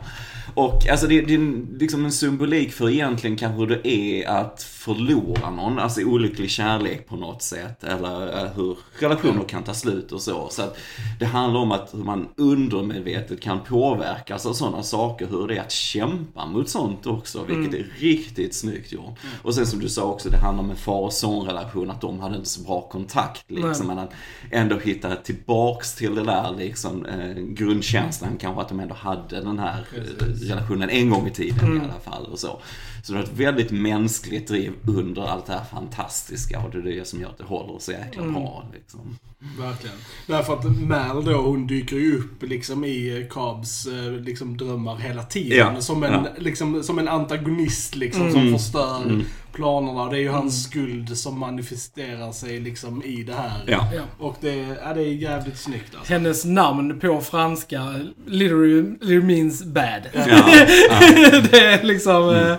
Och 0.54 0.88
alltså 0.90 1.08
det, 1.08 1.22
det 1.22 1.34
är 1.34 1.80
liksom 1.80 2.06
en 2.06 2.12
symbolik 2.12 2.74
för 2.74 2.90
egentligen 2.90 3.38
kanske 3.38 3.66
det 3.66 3.88
är 3.88 4.28
att 4.28 4.64
förlora 4.64 5.50
någon, 5.50 5.80
alltså 5.80 6.02
olycklig 6.02 6.50
kärlek 6.50 7.08
på 7.08 7.16
något 7.16 7.42
sätt. 7.42 7.84
Eller 7.84 8.44
eh, 8.44 8.52
hur 8.56 8.78
relationer 9.00 9.44
kan 9.44 9.64
ta 9.64 9.74
slut 9.74 10.12
och 10.12 10.22
så. 10.22 10.50
Så 10.50 10.62
att 10.62 10.78
det 11.20 11.26
handlar 11.26 11.60
om 11.60 11.72
att 11.72 11.94
hur 11.94 12.04
man 12.04 12.28
undermedvetet 12.36 13.42
kan 13.42 13.60
påverkas 13.64 14.46
av 14.46 14.54
sådana 14.54 14.84
saker. 14.84 15.28
Hur 15.28 15.48
det 15.48 15.58
är 15.58 15.62
att 15.62 15.72
kämpa 15.72 16.46
mot 16.46 16.70
sånt 16.70 17.06
också, 17.06 17.46
vilket 17.48 17.80
är 17.80 17.86
riktigt 18.00 18.56
snyggt 18.56 18.92
gjort. 18.92 19.20
Och 19.42 19.56
sen 19.56 19.66
som 19.68 19.80
du 19.80 19.90
sa 19.90 20.04
också, 20.04 20.30
det 20.30 20.38
handlar 20.38 20.64
om 20.64 20.70
en 20.70 20.78
far 20.78 21.02
och 21.02 21.14
sonrelation, 21.14 21.92
att 21.92 22.02
de 22.02 22.20
hade 22.20 22.36
inte 22.36 22.50
så 22.50 22.62
bra 22.62 22.82
kontakt 22.82 23.44
liksom. 23.48 23.88
Men 23.88 24.00
att 24.00 24.12
ändå 24.52 24.78
hitta 24.78 25.16
tillbaks 25.16 25.96
till 25.96 26.16
det 26.16 26.24
där 26.24 26.56
liksom, 26.58 27.06
eh, 27.06 27.36
grundkänslan 27.36 28.38
kanske 28.40 28.62
att 28.62 28.70
de 28.70 28.80
ändå 28.80 28.96
hade 28.96 29.42
den 29.42 29.60
här 29.60 29.86
eh, 29.96 30.26
relationen 30.42 30.90
en 30.90 31.10
gång 31.10 31.28
i 31.28 31.32
tiden 31.32 31.78
i 31.78 31.80
alla 31.80 32.00
fall 32.00 32.26
och 32.26 32.40
så. 32.40 32.62
Så 33.04 33.14
det 33.14 33.20
är 33.20 33.24
ett 33.24 33.34
väldigt 33.34 33.72
mänskligt 33.72 34.48
driv 34.48 34.74
under 34.88 35.22
allt 35.22 35.46
det 35.46 35.54
här 35.54 35.64
fantastiska 35.72 36.60
och 36.60 36.72
det 36.72 36.78
är 36.78 36.82
det 36.82 37.08
som 37.08 37.22
gör 37.22 37.30
att 37.30 37.38
det 37.38 37.44
håller 37.44 37.80
så 37.80 37.92
jäkla 37.92 38.24
bra 38.24 38.66
liksom. 38.74 39.18
Verkligen. 39.60 39.96
Därför 40.28 40.54
att 40.54 40.80
Mal 40.82 41.26
då, 41.26 41.42
hon 41.42 41.68
dyker 41.68 41.96
ju 41.96 42.18
upp 42.18 42.44
liksom 42.44 42.86
i 42.86 43.28
Cobbs 43.30 43.88
eh, 43.88 44.12
liksom, 44.12 44.58
drömmar 44.58 44.96
hela 44.96 45.24
tiden. 45.24 45.58
Ja, 45.58 45.82
Som, 45.82 46.04
en, 46.04 46.14
ja. 46.14 46.30
liksom, 46.38 46.84
som 46.84 47.00
en 47.00 47.08
antagonist 47.08 47.96
liksom, 47.96 48.32
som 48.32 48.52
förstör 48.52 49.24
planerna. 49.54 50.10
Det 50.10 50.18
är 50.18 50.22
ju 50.22 50.30
hans 50.30 50.64
skuld 50.64 51.18
som 51.18 51.40
manifesterar 51.40 52.32
sig 52.32 52.60
liksom 52.60 53.04
i 53.04 53.24
det 53.24 53.34
här. 53.34 53.64
Ja. 53.66 53.88
Och 54.20 54.36
det, 54.42 54.56
ja, 54.56 54.94
det 54.94 55.02
är 55.02 55.14
jävligt 55.14 55.58
snyggt 55.58 55.96
alltså. 55.96 56.14
Hennes 56.14 56.46
namn 56.46 57.00
på 57.00 57.22
franska 57.22 57.96
literally, 58.26 58.82
literally 58.82 59.22
means 59.22 59.64
bad. 59.64 60.02
Ja, 60.14 60.24
ja. 60.28 61.42
det 61.52 61.60
är 61.60 61.84
liksom, 61.84 62.30
mm. 62.30 62.58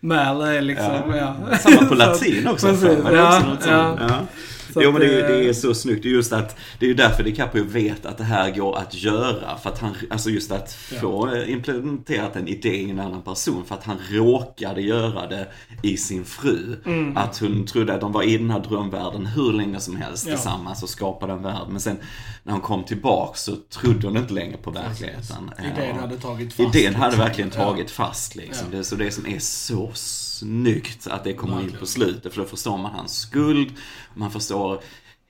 Mal 0.00 0.40
är 0.40 0.60
liksom, 0.60 1.14
ja. 1.16 1.36
Samma 1.58 1.88
på 1.88 1.94
latin 1.94 2.48
också. 2.48 2.66
Precis, 2.68 2.82
för 2.82 3.02
mig. 3.02 3.12
Det 3.12 3.18
är 3.18 3.52
också 3.54 3.70
ja, 3.70 3.98
ja. 4.00 4.26
Ja. 4.74 4.82
Jo 4.82 4.88
att 4.88 4.94
men 4.94 5.02
det, 5.08 5.16
det- 5.22 5.28
det 5.28 5.48
är 5.48 5.52
så 5.52 5.74
snyggt. 5.74 6.02
Det 6.02 6.08
är 6.08 6.12
just 6.12 6.32
att, 6.32 6.56
det 6.78 6.86
är 6.86 6.88
ju 6.88 6.94
därför 6.94 7.22
DiCaprio 7.22 7.64
vet 7.64 8.06
att 8.06 8.18
det 8.18 8.24
här 8.24 8.50
går 8.50 8.78
att 8.78 8.94
göra. 8.94 9.56
För 9.58 9.70
att 9.70 9.78
han, 9.78 9.94
alltså 10.10 10.30
just 10.30 10.52
att 10.52 10.72
få 10.72 11.34
eh, 11.34 11.50
implementerat 11.52 12.36
en 12.36 12.48
idé 12.48 12.76
i 12.76 12.90
en 12.90 13.00
annan 13.00 13.22
person. 13.22 13.64
För 13.64 13.74
att 13.74 13.84
han 13.84 13.96
råkade 14.10 14.80
göra 14.82 15.26
det 15.26 15.48
i 15.82 15.96
sin 15.96 16.24
fru. 16.24 16.76
Mm. 16.86 17.16
Att 17.16 17.38
hon 17.38 17.66
trodde 17.66 17.94
att 17.94 18.00
de 18.00 18.12
var 18.12 18.22
i 18.22 18.38
den 18.38 18.50
här 18.50 18.60
drömvärlden 18.60 19.26
hur 19.26 19.52
länge 19.52 19.80
som 19.80 19.96
helst 19.96 20.26
Ja. 20.26 20.34
tillsammans 20.34 20.82
och 20.82 20.88
skapade 20.88 21.32
en 21.32 21.42
värld. 21.42 21.66
Men 21.70 21.80
sen 21.80 21.96
när 22.42 22.52
hon 22.52 22.62
kom 22.62 22.84
tillbaks 22.84 23.42
så 23.42 23.56
trodde 23.70 24.06
hon 24.06 24.16
inte 24.16 24.34
längre 24.34 24.56
på 24.56 24.70
verkligheten. 24.70 25.50
Idén 25.58 25.90
Eh, 25.96 26.00
hade 26.00 26.16
tagit 26.16 26.52
fast. 26.54 26.76
Idén 26.76 26.94
hade 26.94 27.06
liksom. 27.10 27.24
verkligen 27.26 27.50
tagit 27.50 27.90
fast 27.90 28.34
liksom. 28.36 28.66
Det 28.70 28.78
är 28.78 28.82
så 28.82 28.96
det 28.96 29.10
som 29.10 29.26
är 29.26 29.38
så 29.38 29.90
snyggt 29.94 31.06
att 31.06 31.24
det 31.24 31.32
kommer 31.32 31.60
in 31.60 31.76
på 31.80 31.86
slutet. 31.86 32.34
För 32.34 32.40
då 32.42 32.48
förstår 32.48 32.78
man 32.78 32.90
hans 32.94 33.18
skuld, 33.18 33.68
man 34.14 34.30
förstår 34.30 34.61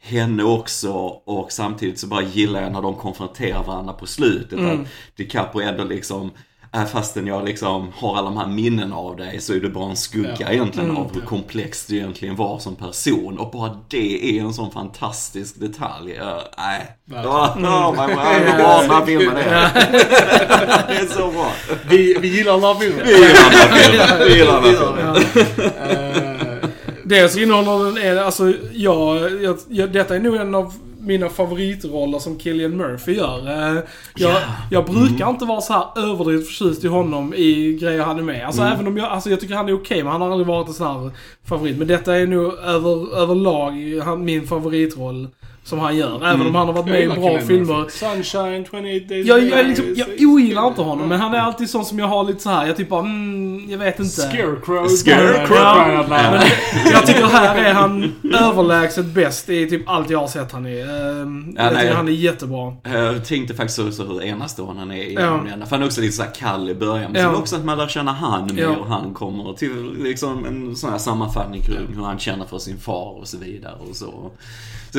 henne 0.03 0.43
också 0.45 0.93
och 1.25 1.53
samtidigt 1.53 1.99
så 1.99 2.07
bara 2.07 2.23
gillar 2.23 2.63
jag 2.63 2.73
när 2.73 2.83
de 2.83 2.95
konfronterar 2.95 3.65
varandra 3.65 3.93
på 3.93 4.07
slutet. 4.07 4.59
Att 4.59 4.81
DiCaprio 5.17 5.69
ändå 5.69 5.85
liksom 5.85 6.31
äh, 6.75 6.85
fastän 6.85 7.27
jag 7.27 7.45
liksom 7.45 7.93
har 7.97 8.17
alla 8.17 8.31
de 8.31 8.37
här 8.37 8.47
minnen 8.47 8.93
av 8.93 9.17
dig 9.17 9.41
så 9.41 9.53
är 9.53 9.61
du 9.61 9.69
bara 9.69 9.91
en 9.91 9.97
skugga 9.97 10.37
Ja. 10.39 10.51
egentligen 10.51 10.97
av 10.97 11.15
hur 11.15 11.21
komplex 11.21 11.87
du 11.87 11.97
egentligen 11.97 12.37
var 12.37 12.59
som 12.59 12.77
person. 12.77 13.39
Och 13.39 13.51
bara 13.51 13.77
det 13.89 14.39
är 14.39 14.43
en 14.43 14.55
sån 14.55 14.71
fantastisk 14.71 15.61
detalj. 15.61 16.13
Uh, 16.13 16.39
nej. 16.59 16.99
Verkligen. 17.05 17.37
Oh, 17.67 17.89
oh, 17.89 18.07
my, 18.07 18.15
my, 18.15 18.21
här 18.21 19.07
filmen 19.07 19.37
är. 19.37 19.45
det 20.89 20.97
är 20.97 21.07
så 21.07 21.31
bra. 21.31 21.53
Vi, 21.89 22.17
vi 22.21 22.29
gillar 22.37 22.53
den 22.53 22.63
här 22.63 22.75
filmen. 22.75 23.07
Vi 23.07 23.13
gillar 23.13 23.51
den 23.51 23.53
här 23.53 23.79
filmen. 23.79 24.29
Vi 24.29 24.37
gillar 24.37 24.63
den 24.63 25.07
här 25.07 25.21
filmen. 25.21 26.52
Eh, 27.13 27.19
Dels 27.21 27.37
innehåller 27.37 27.85
den, 27.85 27.97
är, 27.97 28.23
alltså 28.23 28.53
jag, 28.73 29.43
jag, 29.43 29.59
jag, 29.69 29.93
detta 29.93 30.17
är 30.17 30.21
nog 30.21 30.37
en 30.37 30.55
av 30.55 30.75
mina 31.01 31.29
favoritroller 31.29 32.19
som 32.19 32.39
Killian 32.39 32.77
Murphy 32.77 33.13
gör. 33.13 33.49
Eh, 33.49 33.83
Jag, 34.17 34.37
jag 34.71 34.85
brukar 34.87 35.31
inte 35.31 35.45
vara 35.45 35.61
så 35.61 35.73
här 35.73 35.85
överdrivet 36.11 36.47
förtjust 36.47 36.85
i 36.85 36.89
honom 36.89 37.35
i 37.35 37.79
grejer 37.81 38.03
han 38.03 38.19
är 38.19 38.23
med. 38.23 38.47
Alltså 38.47 38.63
även 38.63 38.87
om 38.87 38.97
jag, 38.97 39.09
alltså 39.09 39.31
jag 39.31 39.41
tycker 39.41 39.55
han 39.55 39.69
är 39.69 39.75
okej, 39.75 40.03
men 40.03 40.13
han 40.13 40.21
har 40.21 40.31
aldrig 40.31 40.47
varit 40.47 40.69
en 40.69 40.75
sån 40.75 40.87
här 40.87 41.11
favorit. 41.45 41.79
Men 41.79 41.87
detta 41.87 42.17
är 42.17 42.27
nog 42.27 42.55
över, 42.55 43.17
överlag 43.17 44.01
han, 44.05 44.25
min 44.25 44.47
favoritroll 44.47 45.29
som 45.65 45.79
han 45.79 45.97
gör. 45.97 46.27
Även 46.27 46.47
om 46.47 46.55
han 46.55 46.67
har 46.67 46.75
varit 46.75 46.87
med 46.87 47.01
i 47.03 47.07
bra 47.09 47.39
filmer. 47.41 47.75
Murphy. 47.79 47.91
Sunshine, 47.91 48.65
28 48.65 49.09
days 49.09 49.27
Jag, 49.27 49.41
jag, 49.49 49.59
är 49.61 49.65
liksom, 49.65 49.85
jag 49.97 50.09
ogillar 50.31 50.67
inte 50.69 50.83
honom, 50.83 51.09
men 51.09 51.21
han 51.21 51.35
är 51.35 51.39
alltid 51.39 51.71
sån 51.71 51.85
som 51.85 51.99
jag 51.99 52.07
har 52.07 52.25
lite 52.25 52.41
så 52.41 52.51
här. 52.51 52.67
Jag 52.67 52.77
typ 52.77 52.89
bara, 52.89 53.01
mm, 53.01 53.71
jag 53.71 53.79
vet 53.79 53.99
inte. 53.99 54.11
Scarecrow. 54.11 54.87
Scarecrow. 54.89 55.57
Ja, 55.59 55.93
Ja. 55.93 56.05
men 56.09 56.43
jag 56.93 57.07
tycker 57.07 57.25
här 57.27 57.57
är 57.65 57.73
han 57.73 58.13
överlägset 58.41 59.07
bäst 59.07 59.49
i 59.49 59.69
typ 59.71 59.89
allt 59.89 60.11
jag 60.11 60.19
har 60.19 60.29
sett 60.29 60.53
han 60.53 60.67
i. 60.67 60.81
Ehm, 60.81 61.55
Ja, 61.57 61.65
jag 61.65 61.73
nej. 61.73 61.83
tycker 61.83 61.95
han 61.97 62.09
är 62.09 62.13
jättebra. 62.13 62.77
Jag 62.85 63.25
tänkte 63.25 63.55
faktiskt 63.55 63.79
också 63.79 64.05
hur 64.05 64.23
enastående 64.25 64.81
han 64.81 64.91
är 64.91 64.97
i 65.03 65.15
Ja. 65.15 65.41
den. 65.51 65.61
För 65.67 65.71
han 65.77 65.83
är 65.83 65.87
också 65.87 66.01
lite 66.01 66.13
såhär 66.13 66.35
kall 66.35 66.71
i 66.71 66.75
början. 66.75 67.13
Men 67.13 67.21
Ja. 67.23 67.29
sen 67.29 67.37
också 67.41 67.57
att 67.57 67.65
man 67.65 67.79
lär 67.79 67.89
känna 67.89 68.13
han 68.13 68.55
mer 68.55 68.63
Ja. 68.63 68.69
och 68.77 68.87
han 68.87 69.15
kommer 69.15 69.53
till 69.53 69.97
liksom 69.99 70.45
en 70.45 70.77
sån 70.77 70.91
här 70.91 70.99
sammanfattning 70.99 71.63
kring 71.63 71.97
hur 71.97 72.03
han 72.05 72.19
känner 72.19 72.45
för 72.47 72.59
sin 72.59 72.79
far 72.79 73.21
och 73.21 73.29
så 73.29 73.39
vidare 73.39 73.75
och 73.91 73.97
så. 73.97 74.31
Så 74.93 74.99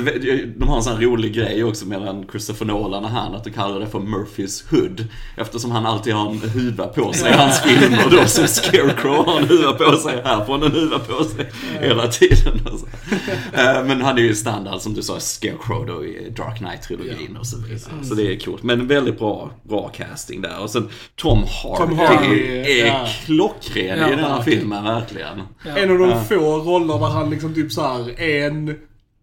de 0.57 0.67
har 0.67 0.77
en 0.77 0.83
sån 0.83 0.93
här 0.95 1.01
rolig 1.01 1.33
grej 1.33 1.63
också 1.63 1.88
mellan 1.88 2.25
Christopher 2.31 2.65
Nolan 2.65 3.03
och 3.05 3.09
han, 3.09 3.35
att 3.35 3.43
de 3.43 3.50
kallar 3.51 3.79
det 3.79 3.88
för 3.88 4.00
Murphys 4.00 4.65
Hood. 4.71 5.07
Eftersom 5.38 5.71
han 5.71 5.85
alltid 5.85 6.13
har 6.13 6.29
en 6.31 6.38
huva 6.50 6.88
på 6.88 7.13
sig 7.13 7.29
i 7.31 7.33
hans 7.33 7.62
filmer 7.62 8.03
då, 8.12 8.25
som 8.27 8.47
Scarecrow 8.47 9.25
har 9.25 9.38
en 9.39 9.47
huva 9.47 9.73
på 9.73 9.97
sig, 9.97 10.21
här 10.25 10.45
får 10.45 10.53
han 10.53 10.63
en 10.63 10.71
huva 10.71 11.00
på 11.00 11.23
sig 11.23 11.51
hela 11.81 12.07
tiden. 12.07 12.59
Och 12.73 12.79
så. 12.79 12.85
Eh, 13.53 13.85
Men 13.85 14.01
han 14.01 14.17
är 14.17 14.21
ju 14.21 14.35
standard, 14.35 14.81
som 14.81 14.93
du 14.93 15.01
sa, 15.01 15.19
Scarecrow 15.19 15.85
då 15.85 16.05
i 16.05 16.29
Dark 16.38 16.57
Knight-trilogin 16.59 17.29
Ja, 17.33 17.39
och 17.39 17.47
så 17.47 17.57
vidare. 17.57 17.73
precis. 17.73 18.09
Så 18.09 18.15
det 18.15 18.33
är 18.33 18.39
coolt. 18.39 18.63
Men 18.63 18.88
väldigt 18.88 19.19
bra, 19.19 19.51
bra 19.63 19.88
casting 19.89 20.41
där. 20.41 20.59
Och 20.63 20.69
sen 20.69 20.89
Tom 21.15 21.38
Hardy, 21.63 21.77
Tom 21.77 21.97
Hardy, 22.00 22.57
är 22.81 22.85
ja. 22.88 23.07
klockren 23.25 24.00
Ja, 24.00 24.07
i 24.07 24.09
den 24.12 24.19
här 24.19 24.35
verkligen. 24.35 24.59
filmen, 24.59 24.83
verkligen. 24.83 25.41
En 25.77 25.91
av 25.91 25.97
de 25.97 26.25
få 26.25 26.57
roller 26.59 27.00
där 27.00 27.05
han 27.13 27.29
liksom 27.29 27.53
typ 27.53 27.71
såhär 27.71 28.19
är 28.21 28.47
en 28.47 28.75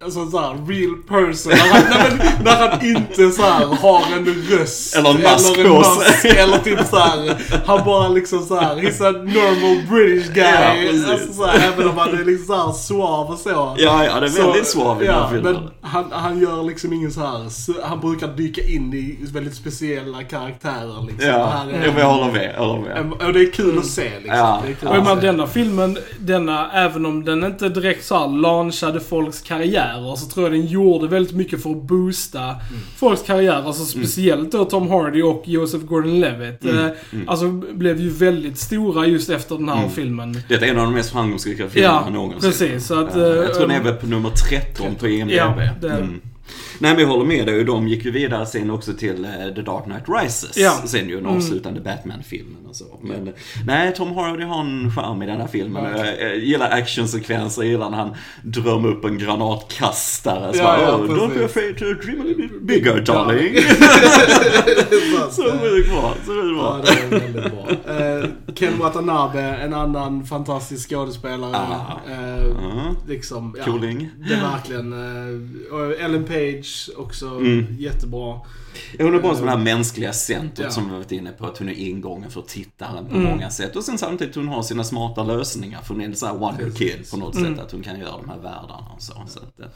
Alltså 0.05 0.31
såhär, 0.31 0.67
real 0.67 0.95
person. 1.09 1.53
När 1.53 1.59
han, 1.59 1.83
när, 1.91 2.09
men, 2.09 2.45
när 2.45 2.69
han 2.69 2.87
inte 2.87 3.31
såhär 3.31 3.67
har 3.67 4.17
en 4.17 4.25
röst. 4.51 4.97
Eller 4.97 5.11
en 5.11 5.23
mask 5.23 5.59
eller 5.59 5.65
en 5.65 5.71
på 5.71 5.79
mask. 5.79 6.25
Eller 6.37 6.59
typ 6.59 6.87
såhär, 6.91 7.37
han 7.67 7.85
bara 7.85 8.09
liksom 8.09 8.43
såhär, 8.43 8.77
he's 8.77 9.09
a 9.09 9.13
normal 9.13 9.87
British 9.91 10.37
Ja, 10.37 10.43
guy. 10.75 10.87
precis. 10.87 11.09
alltså 11.11 11.33
såhär, 11.33 11.73
även 11.73 11.89
om 11.89 11.99
han 11.99 12.09
är 12.21 12.25
liksom 12.25 12.47
såhär 12.47 12.73
suav 12.73 13.31
och 13.31 13.39
så. 13.39 13.49
Ja, 13.79 14.05
ja, 14.05 14.21
det 14.21 14.27
är 14.27 14.43
väldigt 14.43 14.67
suave 14.67 15.05
i 15.05 15.07
den 15.07 15.15
här 15.17 15.23
ja, 15.23 15.29
filmen. 15.31 15.53
Men 15.55 15.71
han, 15.91 16.05
han 16.13 16.39
gör 16.41 16.63
liksom 16.63 16.93
ingen 16.93 17.13
så 17.13 17.21
här. 17.21 17.39
su- 17.49 17.83
Han 17.85 18.01
brukar 18.01 18.29
dyka 18.29 18.63
in 18.65 18.95
i 18.95 19.19
väldigt 19.33 19.55
speciella 19.55 20.23
karaktärer 20.23 21.07
liksom. 21.07 21.29
Ja, 21.31 21.47
Här 21.47 21.69
är- 21.69 21.99
jag 21.99 22.07
håller 22.11 22.33
med, 22.33 22.55
jag 22.59 22.65
håller 22.67 22.81
med. 22.83 22.97
en- 22.97 23.13
Och 23.13 23.33
det 23.33 23.41
är 23.41 23.53
kul 23.53 23.79
att 23.79 23.87
se 23.87 24.03
liksom. 24.23 24.37
Ja. 24.39 24.63
Det 24.67 24.71
är 24.71 24.75
kul 24.75 24.89
Och 24.89 24.95
jag 24.95 25.01
att 25.01 25.07
menar, 25.09 25.21
se. 25.21 25.27
denna 25.27 25.47
filmen, 25.47 25.99
denna, 26.21 26.71
även 26.73 27.07
om 27.07 27.25
den 27.25 27.45
inte 27.45 27.69
direkt 27.69 28.05
så 28.07 28.19
här 28.19 28.29
launchade 28.29 29.01
folks 29.01 29.43
karriärer, 29.91 30.17
så 30.17 30.27
tror 30.27 30.47
jag 30.47 30.53
den 30.53 30.67
gjorde 30.67 31.09
väldigt 31.09 31.35
mycket 31.35 31.63
för 31.63 31.71
att 31.71 31.83
boosta 31.83 32.57
folks 32.97 33.23
karriärer. 33.23 33.63
Alltså 33.67 33.85
speciellt 33.85 34.53
då 34.53 34.65
Tom 34.65 34.91
Hardy 34.91 35.23
och 35.23 35.43
Joseph 35.47 35.85
Gordon-Levitt. 35.85 36.65
Eh, 36.65 36.87
Alltså 37.27 37.49
blev 37.51 38.01
ju 38.01 38.11
väldigt 38.11 38.59
stora 38.59 39.07
just 39.07 39.31
efter 39.31 39.57
den 39.57 39.69
här 39.69 39.89
filmen. 39.89 40.43
Det 40.49 40.55
är 40.55 40.63
en 40.63 40.79
av 40.79 40.85
de 40.85 40.95
mest 40.95 41.11
framgångsrika 41.11 41.69
filmerna 41.69 42.03
Ja, 42.07 42.11
någonsin. 42.11 42.51
precis. 42.51 42.87
Så 42.87 43.01
att, 43.01 43.17
Ja, 43.17 43.21
jag 43.27 43.55
tror 43.55 43.63
eh, 43.63 43.69
den 43.69 43.77
är 43.81 43.85
väl 43.85 43.95
på 43.95 44.07
nummer 44.07 44.31
13 44.51 44.95
på 44.95 45.09
IMDB. 45.09 45.33
Ja, 45.35 45.55
det 45.81 45.91
mm. 45.91 46.21
Nej 46.83 46.93
men 46.93 47.01
jag 47.01 47.09
håller 47.09 47.25
med 47.25 47.47
dig, 47.47 47.65
de 47.65 47.89
gick 47.89 48.05
ju 48.05 48.11
vidare 48.11 48.47
sen 48.47 48.71
också 48.71 48.93
till 48.95 49.25
eh, 49.25 49.31
The 49.55 49.63
Dark 49.63 49.85
Knight 49.85 50.05
Rises. 50.23 50.57
Ja. 50.57 50.75
Mm. 50.77 50.89
Sen 50.89 51.09
ju 51.09 51.17
den 51.17 51.27
avslutande 51.27 51.81
Batman-filmen 51.81 52.67
och 52.69 52.77
så. 52.77 52.85
Men 53.03 53.29
eh, 53.29 53.35
nej, 53.67 53.95
Tom 53.95 54.13
Hardy 54.17 54.45
har 54.45 54.61
en 54.61 54.93
charm 54.97 55.23
i 55.23 55.27
den 55.27 55.41
här 55.41 55.47
filmen. 55.49 55.85
Ja. 55.85 56.07
Jag, 56.07 56.21
jag 56.21 56.39
gillar 56.39 56.71
actionsekvenser, 56.71 57.63
jag 57.63 57.71
gillar 57.71 57.91
när 57.91 57.99
han 57.99 58.15
drömmer 58.43 58.89
upp 58.89 59.05
en 59.05 59.19
granatkastare. 59.19 60.53
Så 60.53 60.59
Ja, 60.59 60.65
bara, 60.65 60.81
ja, 60.83 60.95
oh, 60.97 61.05
don't 61.07 61.39
be 61.39 61.45
afraid 61.45 61.79
to 61.79 61.85
dream 61.85 62.21
a 62.21 62.25
little 62.25 62.49
bigger 62.61 63.01
darling. 63.01 63.55
så 65.31 65.43
sjukt 65.43 65.91
bra, 65.91 66.15
så 66.27 66.33
Ja, 66.33 66.43
bra. 66.55 66.81
det 66.85 67.17
är 67.17 67.21
väldigt 67.21 67.53
bra. 67.53 67.95
Eh, 67.97 68.25
Ken 68.55 68.79
Watanabe, 68.79 69.41
en 69.41 69.75
annan 69.75 70.25
fantastisk 70.27 70.91
skådespelare. 70.91 71.57
Ah. 71.57 72.01
Eh, 72.11 72.45
Ja. 72.61 72.95
liksom, 73.09 73.55
ja, 73.59 73.65
Cooling. 73.65 74.09
Det 74.29 74.35
är 74.35 74.41
verkligen. 74.41 74.93
Eh, 74.93 76.05
Ellen 76.05 76.25
Page 76.25 76.67
också 76.97 77.27
Mm. 77.27 77.77
jättebra. 77.79 78.41
Ja, 78.99 79.05
Hon 79.05 79.15
är 79.15 79.21
bara 79.23 79.35
som 79.35 79.45
det 79.45 79.51
här 79.51 79.59
mänskliga 79.59 80.13
centret 80.13 80.67
Ja. 80.67 80.71
som 80.71 80.89
vi 80.91 80.95
varit 80.97 81.13
inne 81.13 81.31
på. 81.33 81.47
Att 81.47 81.59
hon 81.59 81.69
är 81.69 81.73
ingången 81.73 82.31
för 82.31 82.43
tittaren 82.43 83.07
på 83.07 83.15
Mm. 83.17 83.31
många 83.31 83.51
sätt. 83.51 83.77
Och 83.77 83.85
sen 83.85 83.99
samtidigt 83.99 84.35
hon 84.35 84.49
har 84.49 84.63
sina 84.63 84.85
smarta 84.85 85.23
lösningar. 85.23 85.83
För 85.83 85.95
hon 85.95 86.01
är 86.03 86.07
en 86.07 86.17
sån 86.17 86.29
här 86.29 86.37
wonder 86.37 86.71
kid 86.71 87.11
på 87.11 87.17
något 87.17 87.35
Mm. 87.37 87.55
sätt. 87.57 87.65
Att 87.65 87.73
hon 87.73 87.83
kan 87.83 88.01
göra 88.01 88.17
de 88.17 88.29
här 88.31 88.37
världarna 88.37 88.87
och 88.97 89.03
så. 89.03 89.13
så 89.27 89.39
att, 89.39 89.61
eh, 89.61 89.67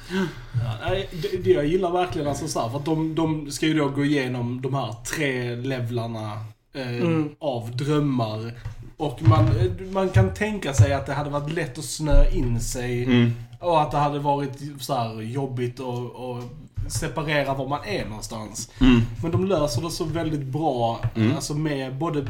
Ja, 0.84 0.94
det, 1.22 1.36
det 1.44 1.50
jag 1.50 1.66
gillar 1.66 1.90
verkligen 1.90 2.28
alltså 2.28 2.48
så 2.48 2.60
här, 2.60 2.68
för 2.68 2.78
att 2.78 2.84
de, 2.84 3.14
de 3.14 3.50
ska 3.50 3.66
ju 3.66 3.74
då 3.74 3.88
gå 3.88 4.04
igenom 4.04 4.62
de 4.62 4.74
här 4.74 4.94
tre 5.16 5.56
levlarna 5.56 6.32
eh, 6.74 6.96
Mm. 6.96 7.28
av 7.38 7.76
drömmar. 7.76 8.52
Och 8.96 9.22
man, 9.22 9.44
eh, 9.46 9.86
man 9.92 10.08
kan 10.08 10.34
tänka 10.34 10.74
sig 10.74 10.92
att 10.92 11.06
det 11.06 11.12
hade 11.14 11.30
varit 11.30 11.52
lätt 11.52 11.78
att 11.78 11.84
snöa 11.84 12.30
in 12.30 12.60
sig. 12.60 13.04
mm. 13.04 13.32
Och 13.60 13.82
att 13.82 13.90
det 13.90 13.96
hade 13.98 14.18
varit 14.18 14.52
så 14.80 14.94
här 14.94 15.20
jobbigt 15.22 15.80
att 15.80 15.86
att 16.16 16.44
separera 16.88 17.54
var 17.54 17.68
man 17.68 17.80
är 17.84 18.04
någonstans. 18.04 18.70
Mm. 18.80 19.02
Men 19.22 19.30
de 19.30 19.44
löser 19.44 19.82
det 19.82 19.90
så 19.90 20.04
väldigt 20.04 20.44
bra. 20.44 21.00
Mm. 21.16 21.34
Alltså 21.34 21.54
med 21.54 21.94
både 21.94 22.26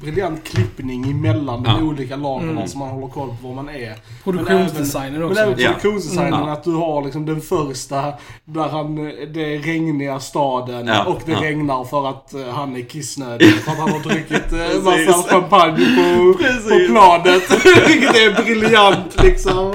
briljant 0.00 0.44
klippning 0.44 1.10
emellan 1.10 1.62
Ja. 1.66 1.72
de 1.72 1.88
olika 1.88 2.16
lagren 2.16 2.50
Mm. 2.50 2.68
så 2.68 2.78
man 2.78 2.88
håller 2.88 3.06
koll 3.08 3.28
på 3.42 3.48
var 3.48 3.54
man 3.54 3.68
är. 3.68 3.94
Produktionsdesignen 4.24 5.12
Men 5.12 5.22
också. 5.30 5.40
även 5.42 5.54
Ja. 5.58 5.68
produktionsdesignen, 5.68 6.34
Mm. 6.34 6.48
att 6.48 6.64
du 6.64 6.72
har 6.74 7.04
liksom 7.04 7.26
den 7.26 7.40
första 7.40 8.12
där 8.44 8.68
han, 8.68 8.94
det 9.32 9.58
regniga 9.58 10.20
staden 10.20 10.86
Ja, 10.86 11.04
och 11.04 11.20
det 11.26 11.32
ja. 11.32 11.40
regnar 11.42 11.84
för 11.84 12.08
att 12.08 12.34
eh, 12.34 12.46
han 12.48 12.76
är 12.76 12.80
kissnödig. 12.82 13.48
För 13.54 13.72
att 13.72 13.78
han 13.78 13.90
har 13.90 13.98
druckit 14.00 14.52
eh, 14.52 14.82
massa 14.84 15.28
champagne 15.28 15.76
på, 15.96 16.32
på 16.68 16.86
planet. 16.92 17.42
Vilket 17.88 18.16
är 18.16 18.42
briljant 18.44 19.22
liksom. 19.22 19.74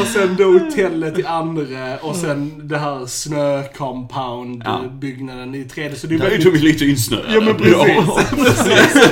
Och 0.00 0.06
sen 0.06 0.36
då 0.38 0.44
hotellet 0.44 1.18
i 1.18 1.24
andra 1.26 1.96
och 2.02 2.16
sen 2.16 2.68
det 2.68 2.78
här 2.78 3.06
snö-compound-byggnaden 3.06 5.54
i 5.54 5.64
tredje. 5.64 5.96
Så 5.96 6.06
det 6.06 6.14
är 6.14 6.18
Där 6.18 6.26
är 6.26 6.30
väldigt... 6.30 6.54
de 6.54 6.58
lite 6.60 6.84
insnöade. 6.84 7.34
Ja 7.34 7.40
men 7.40 7.54
precis. 7.56 7.76
Ja. 7.88 8.20
precis. 8.36 9.08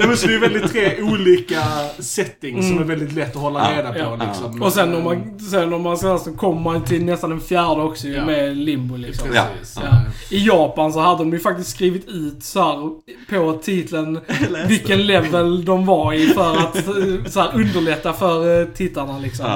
ja, 0.00 0.06
men 0.06 0.16
så 0.16 0.26
det 0.26 0.34
är 0.34 0.38
väldigt 0.38 0.72
tre 0.72 1.02
olika 1.02 1.62
settings 1.98 2.68
som 2.68 2.78
är 2.78 2.84
väldigt 2.84 3.12
lätt 3.12 3.36
att 3.36 3.42
hålla 3.42 3.72
Ja, 3.72 3.78
reda 3.78 3.92
på. 3.92 3.98
ja, 3.98 4.16
liksom. 4.26 4.62
Och 4.62 4.72
sen 4.72 4.94
om 4.94 5.04
man, 5.04 5.38
sen 5.50 5.72
om 5.72 5.82
man 5.82 5.98
så 5.98 6.18
kommer 6.36 6.60
man 6.60 6.84
till 6.84 7.04
nästan 7.04 7.30
den 7.30 7.40
fjärde 7.40 7.82
också 7.82 8.08
Ja. 8.08 8.24
med 8.24 8.56
limbo 8.56 8.96
liksom. 8.96 9.28
Ja. 9.34 9.42
Precis. 9.58 9.78
Ja. 9.84 9.90
I 10.30 10.46
Japan 10.46 10.92
så 10.92 11.00
hade 11.00 11.18
de 11.18 11.32
ju 11.32 11.38
faktiskt 11.38 11.70
skrivit 11.70 12.08
ut 12.08 12.42
så 12.44 12.60
här 12.62 12.90
på 13.30 13.52
titeln 13.62 14.20
vilken 14.68 15.06
level 15.06 15.64
de 15.64 15.86
var 15.86 16.12
i 16.12 16.26
för 16.26 16.56
att 16.56 16.76
eh, 16.76 16.82
så 17.26 17.40
här, 17.40 17.50
underlätta 17.54 18.12
för 18.12 18.60
eh, 18.60 18.66
tittarna 18.66 19.18
liksom. 19.18 19.46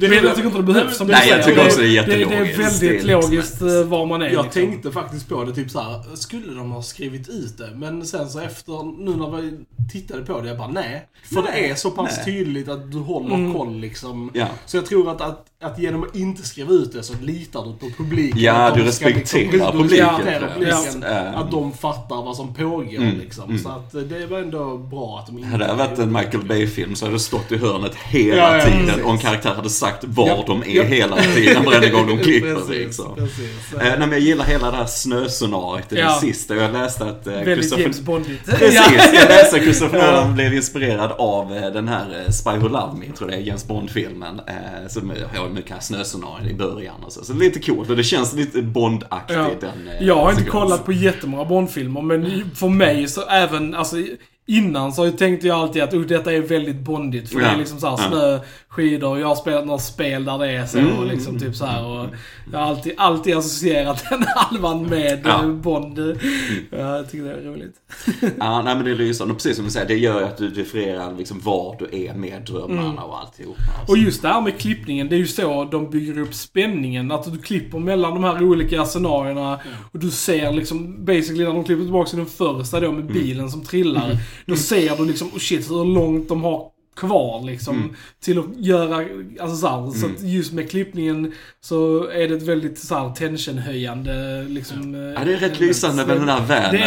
Ja. 0.00 0.08
Men 0.08 0.24
jag 0.24 0.34
tycker 0.34 0.46
inte 0.48 0.58
det 0.58 0.64
behövs 0.72 0.96
som 0.96 1.06
du 1.06 1.12
Nej, 1.12 1.22
säger. 1.22 1.36
jag 1.36 1.46
tycker 1.46 1.64
också 1.66 1.80
det 1.80 1.86
är 1.86 2.06
det, 2.06 2.06
det 2.06 2.12
är 2.14 2.18
jättelogiskt. 2.18 2.58
väldigt 2.58 2.80
Det 2.80 2.86
är 2.88 2.92
liksom- 2.92 3.30
logiskt 3.30 3.62
eh, 3.62 3.82
var 3.84 4.06
man 4.06 4.22
är. 4.22 4.26
Jag 4.30 4.44
liksom. 4.44 4.62
tänkte 4.62 4.90
faktiskt 4.92 5.28
på 5.28 5.44
det, 5.44 5.54
typ 5.54 5.70
så 5.70 5.80
här, 5.80 6.02
skulle 6.16 6.54
de 6.54 6.70
ha 6.70 6.82
skrivit 6.82 7.28
ut 7.28 7.58
det? 7.58 7.70
Men 7.74 8.06
sen 8.06 8.28
så 8.30 8.40
efter, 8.40 8.82
nu 9.04 9.16
när 9.16 9.40
vi 9.40 9.52
tittade 9.92 10.22
på 10.24 10.40
det, 10.40 10.48
jag 10.48 10.58
bara 10.58 10.68
nej. 10.68 11.08
För 11.34 11.42
det 11.42 11.70
är 11.70 11.74
så 11.74 11.90
pass 11.90 12.12
Nej. 12.16 12.24
tydligt 12.24 12.68
att 12.68 12.92
du 12.92 12.98
håller 12.98 13.34
Mm. 13.34 13.54
koll 13.54 13.76
liksom. 13.80 14.30
Ja. 14.34 14.46
Så 14.66 14.76
jag 14.76 14.86
tror 14.86 15.10
att, 15.10 15.20
att, 15.20 15.46
att 15.62 15.78
genom 15.78 16.02
att 16.02 16.16
inte 16.16 16.42
skriva 16.42 16.72
ut 16.72 16.92
det 16.92 17.02
så 17.02 17.14
litar 17.22 17.64
du 17.64 17.72
på 17.90 17.96
publiken. 18.02 18.40
Ja, 18.42 18.52
att 18.52 18.74
de 18.74 18.80
du 18.80 18.86
respekterar 18.86 19.72
du 19.72 19.78
publiken. 19.78 20.06
respekterar 20.08 20.40
Ja. 20.42 20.54
publiken. 20.82 21.04
Ja. 21.10 21.16
Att 21.18 21.50
de 21.50 21.72
fattar 21.72 22.16
vad 22.16 22.36
som 22.36 22.54
pågår 22.54 22.94
Mm. 22.96 23.18
liksom. 23.18 23.44
Mm. 23.44 23.58
Så 23.58 23.68
att 23.68 23.94
eh, 23.94 24.00
det 24.00 24.26
var 24.26 24.38
ändå 24.38 24.76
bra 24.78 25.18
att 25.18 25.26
de 25.26 25.38
inte... 25.38 25.50
Hade 25.50 25.66
det 25.66 25.72
varit 25.74 25.98
en 25.98 26.12
Michael 26.12 26.44
Bay-film 26.44 26.94
så 26.94 27.04
hade 27.04 27.16
det 27.16 27.20
stått 27.20 27.52
i 27.52 27.56
hörnet 27.56 27.94
hela 27.94 28.36
Ja, 28.36 28.56
ja, 28.58 28.64
tiden 28.64 28.86
precis. 28.86 29.04
och 29.04 29.10
en 29.10 29.18
karaktär 29.18 29.54
hade 29.54 29.70
exakt 29.74 30.04
var 30.04 30.28
Ja. 30.28 30.44
de 30.46 30.62
är 30.62 30.66
Ja. 30.76 30.82
hela 30.82 31.16
tiden 31.16 31.64
varenda 31.64 31.88
gång 31.88 32.06
de 32.06 32.18
klipper 32.24 32.54
Precis, 32.54 32.68
liksom. 32.70 33.14
precis. 33.16 33.72
Eh, 33.72 33.78
nej, 33.82 33.98
men 33.98 34.10
jag 34.10 34.20
gillar 34.20 34.44
hela 34.44 34.70
det 34.70 34.76
här 34.76 34.86
snöscenariot 34.86 35.92
i 35.92 35.98
Ja. 35.98 36.06
det 36.20 36.26
sista. 36.26 36.56
Jag 36.56 36.72
läste 36.72 37.04
att... 37.04 37.26
Eh, 37.26 37.32
Väldigt 37.32 37.58
Christopher- 37.72 37.80
James 37.80 38.00
Bondigt. 38.00 38.46
Precis, 38.58 38.80
jag 39.12 39.28
läste 39.28 39.56
att 39.56 39.62
Christopher. 39.62 39.98
Nolan 40.12 40.34
blev 40.34 40.54
inspirerad 40.54 41.12
av 41.18 41.56
eh, 41.56 41.70
den 41.72 41.88
här 41.88 42.22
eh, 42.26 42.30
Spy 42.32 42.50
Who 42.50 42.68
Loved 42.68 42.98
Me, 42.98 43.06
tror 43.16 43.30
jag 43.30 43.38
det 43.40 43.42
är, 43.44 43.46
James 43.46 43.66
Bond-filmen. 43.68 44.40
Eh, 44.46 44.88
som 44.88 45.12
har 45.36 45.48
mycket 45.48 45.82
snöscenarion 45.84 46.48
i 46.48 46.54
början 46.54 47.04
och 47.06 47.12
så. 47.12 47.24
Så 47.24 47.32
det 47.32 47.38
är 47.38 47.48
lite 47.48 47.60
coolt 47.60 47.90
och 47.90 47.96
det 47.96 48.04
känns 48.04 48.32
lite 48.34 48.62
Bond-aktigt. 48.62 49.36
Ja. 49.38 49.50
Den, 49.60 49.88
eh, 50.00 50.06
Jag 50.06 50.14
har 50.16 50.30
inte 50.30 50.42
sekvensen. 50.42 50.60
kollat 50.68 50.84
på 50.84 50.92
jättemånga 50.92 51.44
Bondfilmer, 51.44 52.02
men 52.02 52.50
för 52.54 52.68
mig 52.68 53.08
så 53.08 53.22
även, 53.28 53.74
alltså 53.74 53.96
Innan 54.46 54.92
så 54.92 55.10
tänkte 55.10 55.46
jag 55.46 55.56
alltid 55.58 55.82
att 55.82 55.94
oh, 55.94 56.00
detta 56.02 56.32
är 56.32 56.40
väldigt 56.40 56.76
bondigt. 56.76 57.28
För 57.32 57.38
det 57.40 57.44
Ja. 57.46 57.52
är 57.52 57.56
liksom 57.56 57.80
såhär 57.80 57.96
snö, 57.96 58.38
skidor, 58.74 59.18
jag 59.18 59.26
har 59.28 59.34
spelat 59.34 59.66
några 59.66 59.78
spel 59.78 60.24
där 60.24 60.38
det 60.38 60.50
är 60.50 60.66
så. 60.66 60.78
Mm. 60.78 60.98
Och 60.98 61.06
liksom 61.06 61.38
typ 61.38 61.56
så 61.56 61.66
här, 61.66 61.84
och 61.86 62.06
jag 62.52 62.58
har 62.58 62.66
alltid, 62.66 62.92
alltid 62.96 63.36
associerat 63.36 64.04
den 64.10 64.24
halvan 64.36 64.82
med 64.86 65.20
Ja. 65.24 65.42
eh, 65.42 65.48
Bond. 65.48 65.98
Ja, 66.70 66.96
jag 66.96 67.10
tycker 67.10 67.24
det 67.24 67.32
är 67.32 67.42
roligt. 67.42 67.74
Ja, 68.38 68.62
nej 68.62 68.74
men 68.74 68.84
det 68.84 68.90
är 68.90 68.94
lysande. 68.94 69.32
Och 69.32 69.38
precis 69.38 69.56
som 69.56 69.64
du 69.64 69.70
säger, 69.70 69.86
det 69.88 69.94
gör 69.96 70.22
att 70.22 70.36
du 70.36 70.48
differierar 70.50 71.16
liksom 71.18 71.40
var 71.40 71.76
du 71.78 71.98
är 72.06 72.14
med 72.14 72.42
drömmarna 72.46 73.02
och 73.02 73.20
alltihop. 73.20 73.56
Alltså. 73.78 73.92
Och 73.92 73.98
just 73.98 74.22
det 74.22 74.28
här 74.28 74.40
med 74.40 74.58
klippningen, 74.58 75.08
det 75.08 75.16
är 75.16 75.18
ju 75.18 75.26
så 75.26 75.64
de 75.64 75.90
bygger 75.90 76.18
upp 76.18 76.34
spänningen. 76.34 77.12
Att 77.12 77.32
du 77.32 77.38
klipper 77.38 77.78
mellan 77.78 78.14
de 78.14 78.24
här 78.24 78.42
olika 78.44 78.84
scenarierna 78.84 79.60
och 79.92 79.98
du 79.98 80.10
ser 80.10 80.52
liksom, 80.52 81.04
basically 81.04 81.44
när 81.44 81.52
de 81.54 81.64
klipper 81.64 81.82
tillbaka 81.82 82.08
till 82.10 82.18
den 82.18 82.26
första 82.26 82.80
då 82.80 82.92
med 82.92 83.06
bilen 83.06 83.50
som 83.50 83.62
trillar. 83.64 84.16
Då 84.46 84.56
ser 84.56 84.96
du 84.96 85.04
liksom, 85.04 85.28
oh 85.28 85.38
shit, 85.38 85.70
hur 85.70 85.84
långt 85.84 86.28
de 86.28 86.44
har 86.44 86.73
kvar 86.96 87.42
liksom. 87.46 87.96
Till 88.24 88.38
att 88.38 88.44
göra, 88.56 89.04
alltså 89.40 89.56
så, 89.56 89.68
här, 89.68 89.90
så 89.90 90.06
att 90.06 90.22
just 90.22 90.52
med 90.52 90.70
klippningen 90.70 91.32
så 91.60 92.08
är 92.08 92.28
det 92.28 92.34
ett 92.34 92.42
väldigt 92.42 92.78
så 92.78 92.94
här, 92.94 93.10
tensionhöjande 93.14 94.44
liksom. 94.48 94.94
Ja, 95.18 95.24
det 95.24 95.32
är 95.34 95.36
rätt 95.36 95.60
lysande 95.60 96.06
med 96.06 96.16
den 96.16 96.28
här 96.28 96.40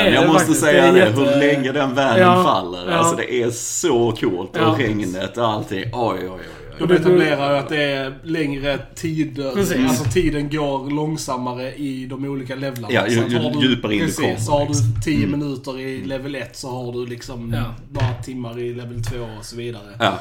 är 0.08 0.14
jag 0.14 0.28
måste 0.28 0.40
faktiskt. 0.40 0.62
säga 0.62 0.92
Det 0.92 1.00
är 1.02 1.12
hur 1.12 1.26
jätte- 1.26 1.40
länge 1.40 1.72
den 1.72 1.96
vanen 1.96 2.20
Ja, 2.20 2.44
faller. 2.44 2.92
ja. 2.92 2.98
Alltså 2.98 3.16
det 3.16 3.34
är 3.44 3.50
så 3.52 4.12
coolt. 4.12 4.50
Och 4.52 4.62
Ja. 4.62 4.76
regnet 4.80 5.38
och 5.38 5.48
allting. 5.48 5.84
Oj, 5.94 6.20
oj, 6.22 6.30
oj. 6.32 6.40
Oj. 6.82 6.88
De 6.88 6.94
etablerar 6.96 7.52
ju 7.54 7.58
att 7.60 7.70
det 7.70 7.84
är 7.84 8.14
längre 8.24 8.80
tider. 8.96 9.52
Precis. 9.52 9.78
Alltså 9.90 10.04
tiden 10.04 10.50
går 10.50 10.90
långsammare 10.90 11.76
i 11.76 12.06
de 12.06 12.26
olika 12.26 12.56
levlarna. 12.56 12.94
Ja, 12.94 13.08
ju- 13.08 13.16
ju 13.16 13.40
du- 13.40 13.68
djupare 13.68 13.94
in 13.94 14.00
du 14.00 14.06
precis, 14.06 14.20
kommer, 14.22 14.36
Så 14.38 14.52
har 14.52 14.60
du 14.60 14.68
liksom. 14.68 15.02
10 15.04 15.28
minuter 15.28 15.80
i 15.80 16.06
level 16.06 16.36
1 16.36 16.56
så 16.58 16.70
har 16.70 16.92
du 16.94 17.06
liksom 17.06 17.54
Ja. 17.54 17.64
några 17.92 18.14
timmar 18.24 18.60
i 18.60 18.74
level 18.74 19.04
2 19.04 19.16
och 19.40 19.46
så 19.46 19.56
vidare. 19.56 19.84
Ja. 20.00 20.20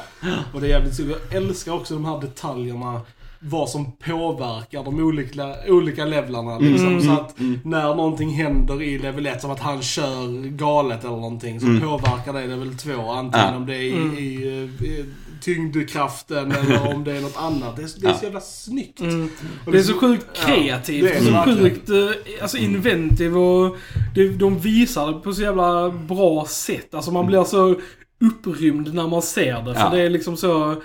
Och 0.53 0.61
det 0.61 0.67
är 0.67 0.69
jävligt 0.71 0.95
så 0.95 1.01
Jag 1.03 1.35
älskar 1.43 1.71
också 1.71 1.93
de 1.93 2.05
här 2.05 2.21
detaljerna. 2.21 3.01
Vad 3.39 3.69
som 3.69 3.91
påverkar 3.91 4.83
de 4.83 4.99
olika, 4.99 5.55
olika 5.67 6.05
levlarna. 6.05 6.59
Liksom, 6.59 7.01
Så 7.01 7.11
att 7.11 7.35
när 7.63 7.95
någonting 7.95 8.29
händer 8.29 8.81
i 8.81 8.99
level 8.99 9.25
1, 9.25 9.41
som 9.41 9.51
att 9.51 9.59
han 9.59 9.81
kör 9.81 10.47
galet 10.49 10.99
eller 11.03 11.15
någonting, 11.15 11.59
så 11.59 11.65
påverkar 11.65 12.33
det 12.33 12.47
level 12.47 12.73
2. 12.77 13.11
Antingen 13.11 13.47
Ja. 13.47 13.55
om 13.55 13.65
det 13.65 13.75
är 13.75 13.81
i, 13.81 14.19
i, 14.19 14.47
i 14.87 15.05
tyngdkraften 15.41 16.51
eller 16.51 16.87
om 16.95 17.03
det 17.03 17.17
är 17.17 17.21
något 17.21 17.37
annat. 17.37 17.75
Det 17.75 17.81
är, 17.81 17.89
det 18.01 18.07
är 18.07 18.13
så 18.13 18.19
Ja. 18.19 18.23
jävla 18.23 18.41
snyggt. 18.41 18.99
Mm. 18.99 19.29
Och 19.65 19.71
Det 19.71 19.77
är 19.77 19.83
så 19.83 19.91
liksom- 19.91 20.09
sjukt 20.09 20.25
Ja, 20.33 20.45
kreativt, 20.45 21.03
det 21.03 21.11
är 21.11 21.19
det 21.19 21.25
så 21.25 21.31
verkligen. 21.31 21.59
sjukt 21.59 21.89
eh, 21.89 22.41
alltså 22.41 22.57
inventive 22.57 23.39
och 23.39 23.77
det, 24.15 24.27
de 24.29 24.59
visar 24.59 25.07
det 25.11 25.19
på 25.19 25.33
så 25.33 25.41
jävla 25.41 25.89
bra 25.89 26.45
sätt. 26.49 26.93
Alltså 26.93 27.11
man 27.11 27.25
blir 27.25 27.43
så 27.43 27.75
upprymd 28.21 28.93
när 28.93 29.07
man 29.07 29.21
ser 29.21 29.61
det. 29.61 29.73
För 29.73 29.81
Ja. 29.81 29.89
det 29.89 30.01
är 30.01 30.09
liksom 30.09 30.37
så 30.37 30.81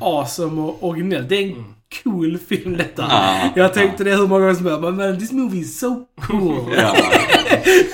awesome 0.00 0.60
och 0.62 0.84
originellt. 0.88 1.28
Det 1.28 1.36
är 1.36 1.42
en 1.46 1.64
cool 2.04 2.38
film 2.48 2.76
detta. 2.76 3.06
Ja, 3.08 3.50
Jag 3.56 3.74
tänkte 3.74 4.04
det 4.04 4.10
hur 4.16 4.26
många 4.26 4.40
gånger 4.40 4.54
som 4.54 4.66
helst, 4.66 4.96
men 4.98 5.18
this 5.18 5.32
movie 5.32 5.60
is 5.60 5.78
so 5.80 6.04
cool. 6.20 6.74
Ja. 6.76 6.96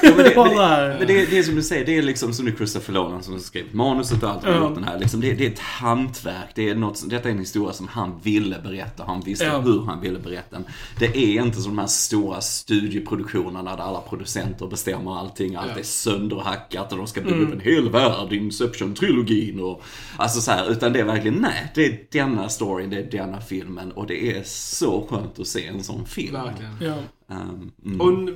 Ja, 0.02 0.12
men 0.16 0.16
det, 0.16 0.22
det, 0.34 0.96
men 0.98 1.06
det, 1.06 1.26
det 1.30 1.38
är 1.38 1.42
som 1.42 1.54
du 1.54 1.62
säger, 1.62 1.86
det 1.86 1.98
är 1.98 2.02
liksom 2.02 2.32
som 2.32 2.44
nu 2.44 2.52
Christopher 2.56 2.94
Nolan 2.94 3.22
som 3.22 3.40
skrivit 3.40 3.72
manuset 3.74 4.22
och 4.22 4.30
allt 4.30 4.46
gjort 4.46 4.74
den 4.74 4.84
här. 4.84 4.98
Liksom, 4.98 5.20
det, 5.20 5.32
det 5.34 5.46
är 5.46 5.50
ett 5.50 5.58
hantverk. 5.58 6.48
Det 6.54 6.68
är 6.68 6.74
något, 6.74 7.10
detta 7.10 7.28
är 7.28 7.32
en 7.32 7.38
historia 7.38 7.72
som 7.72 7.88
han 7.88 8.20
ville 8.22 8.56
berätta. 8.62 9.04
Han 9.06 9.20
visste 9.20 9.44
Ja. 9.44 9.58
hur 9.60 9.82
han 9.84 10.00
ville 10.00 10.18
berätta 10.18 10.56
den. 10.56 10.64
Det 10.98 11.16
är 11.16 11.42
inte 11.42 11.60
som 11.60 11.76
de 11.76 11.80
här 11.80 11.86
stora 11.88 12.40
studieproduktionerna 12.40 13.76
där 13.76 13.82
alla 13.82 14.00
producenter 14.00 14.66
bestämmer 14.66 15.18
allting. 15.18 15.56
Allt 15.56 15.76
är 15.78 15.82
sönderhackat 15.82 16.92
och 16.92 16.98
de 16.98 17.06
ska 17.06 17.20
bygga 17.20 17.36
upp 17.36 17.52
en 17.52 17.60
hel 17.60 17.90
värld, 17.90 18.32
Inception-trilogin 18.32 19.60
och 19.60 19.82
alltså 20.16 20.40
så 20.40 20.50
här. 20.50 20.70
Utan 20.70 20.92
det 20.92 21.00
är 21.00 21.04
verkligen, 21.04 21.34
nej, 21.36 21.72
det 21.74 21.86
är 21.86 21.98
denna 22.12 22.48
storyn, 22.48 22.90
det 22.90 22.96
är 22.96 23.10
denna 23.10 23.40
filmen 23.40 23.85
och 23.92 24.06
det 24.06 24.36
är 24.36 24.42
så 24.44 25.06
skönt 25.06 25.38
att 25.38 25.46
se 25.46 25.66
en 25.66 25.84
sån 25.84 26.06
film. 26.06 26.32
Verkligen. 26.32 26.76
Ja. 26.80 26.96
Um, 27.26 27.72
mm. 27.84 28.00
Och 28.00 28.30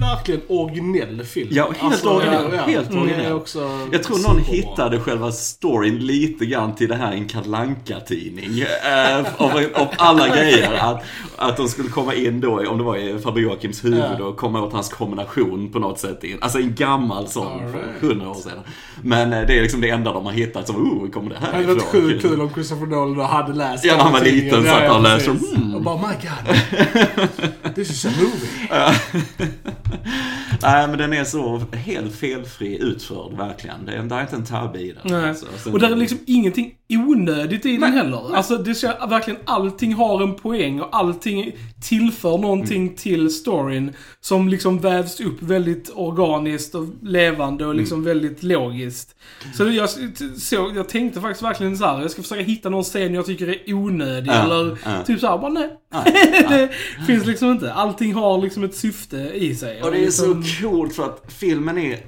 verkligen 0.00 0.40
originell 0.48 1.24
film. 1.24 1.48
Ja, 1.52 1.70
helt 1.78 2.04
originell, 2.06 2.50
helt 2.58 2.90
Det 2.90 2.96
är 2.96 3.00
originell. 3.00 3.32
också 3.32 3.88
Jag 3.92 4.02
tror 4.02 4.18
någon 4.28 4.38
hittade 4.44 5.00
själva 5.00 5.32
storyn 5.32 5.98
lite 5.98 6.46
grann 6.46 6.74
till 6.74 6.88
det 6.88 6.94
här 6.96 7.12
en 7.12 7.28
Kalle 7.28 7.74
tidning 8.08 8.60
äh, 8.60 9.18
av, 9.36 9.50
av 9.74 9.88
alla 9.96 10.28
grejer. 10.28 10.72
Att, 10.74 11.02
att 11.36 11.56
de 11.56 11.68
skulle 11.68 11.88
komma 11.88 12.14
in 12.14 12.40
då, 12.40 12.68
om 12.68 12.78
det 12.78 12.84
var 12.84 12.96
i 12.96 13.18
Faber 13.18 13.40
Joakims 13.40 13.84
huvud 13.84 14.00
Ja. 14.18 14.24
och 14.24 14.36
komma 14.36 14.62
åt 14.62 14.72
hans 14.72 14.88
kombination 14.88 15.72
på 15.72 15.78
något 15.78 15.98
sätt. 15.98 16.24
In. 16.24 16.38
Alltså 16.40 16.58
en 16.58 16.74
gammal 16.74 17.28
sån 17.28 17.60
right. 17.60 17.72
för 18.00 18.06
hundra 18.08 18.28
år 18.30 18.34
sedan. 18.34 18.58
Men 19.02 19.32
eh, 19.32 19.46
det 19.46 19.58
är 19.58 19.62
liksom 19.62 19.80
det 19.80 19.90
enda 19.90 20.12
de 20.12 20.24
har 20.26 20.32
hittat 20.32 20.66
som, 20.66 20.76
oh, 20.76 21.10
kommer 21.10 21.30
det 21.30 21.36
Det 21.40 21.46
här 21.46 21.52
hade 21.52 21.66
varit 21.66 21.76
ifrån? 21.82 22.02
sjukt 22.02 22.22
kul 22.22 22.40
om 22.40 22.50
Christopher 22.54 22.86
Nolan 22.86 23.26
hade 23.30 23.52
läst 23.52 23.84
Ja, 23.84 23.96
när 23.96 24.02
han 24.02 24.12
var 24.12 24.20
liten 24.20 24.64
satt 24.64 24.82
han 24.82 24.96
och 24.96 25.02
läste, 25.02 25.30
mm. 25.30 25.74
Och 25.74 25.82
bara, 25.82 25.96
my 25.96 26.14
god. 26.14 27.74
This 27.74 27.90
is 27.90 28.04
a 28.06 28.10
movie. 28.20 28.78
Nej, 30.62 30.88
men 30.88 30.98
den 30.98 31.12
är 31.12 31.24
så 31.24 31.58
helt 31.72 32.14
felfri 32.16 32.78
utförd, 32.82 33.32
verkligen. 33.32 33.86
Det 33.86 33.92
är, 33.92 34.02
det 34.02 34.14
är 34.14 34.20
inte 34.20 34.36
en 34.36 34.44
tabbe 34.44 34.78
i 34.80 34.92
den. 35.02 35.14
Alltså. 35.14 35.46
Sen- 35.56 35.72
Och 35.72 35.80
där 35.80 35.90
är 35.90 35.96
liksom 35.96 36.18
ingenting 36.26 36.74
onödigt 36.96 37.66
i 37.66 37.76
den 37.76 37.92
heller. 37.92 38.34
Alltså 38.36 38.56
det 38.56 38.74
ska, 38.74 39.06
verkligen 39.06 39.40
allting 39.44 39.94
har 39.94 40.22
en 40.22 40.34
poäng 40.34 40.80
och 40.80 40.88
allting 40.96 41.52
tillför 41.88 42.38
någonting 42.38 42.82
Mm. 42.82 42.96
till 42.96 43.30
storyn 43.30 43.92
som 44.20 44.48
liksom 44.48 44.78
vävs 44.78 45.20
upp 45.20 45.42
väldigt 45.42 45.90
organiskt 45.94 46.74
och 46.74 46.86
levande 47.02 47.64
och 47.64 47.70
Mm. 47.70 47.80
liksom 47.80 48.04
väldigt 48.04 48.42
logiskt. 48.42 49.16
Så 49.56 49.68
jag, 49.68 49.88
så, 50.38 50.72
jag 50.74 50.88
tänkte 50.88 51.20
faktiskt 51.20 51.42
verkligen 51.42 51.76
så 51.78 51.84
här. 51.86 52.00
jag 52.02 52.10
ska 52.10 52.22
försöka 52.22 52.42
hitta 52.42 52.68
någon 52.68 52.84
scen 52.84 53.14
jag 53.14 53.26
tycker 53.26 53.48
är 53.48 53.74
onödig 53.74 54.30
Ja, 54.30 54.44
eller 54.44 54.78
ja. 54.84 55.02
typ 55.06 55.20
så 55.20 55.26
här, 55.26 55.38
bara 55.38 55.52
nej. 55.52 55.70
Nej, 55.92 56.12
det 56.98 57.04
finns 57.06 57.26
liksom 57.26 57.50
inte. 57.50 57.72
Allting 57.72 58.14
har 58.14 58.38
liksom 58.38 58.64
ett 58.64 58.74
syfte 58.76 59.16
i 59.34 59.54
sig. 59.56 59.82
Och 59.82 59.90
det 59.90 59.96
är 59.96 60.00
liksom, 60.00 60.44
så 60.44 60.62
coolt 60.68 60.94
för 60.94 61.04
att 61.04 61.32
filmen 61.38 61.78
är 61.78 61.98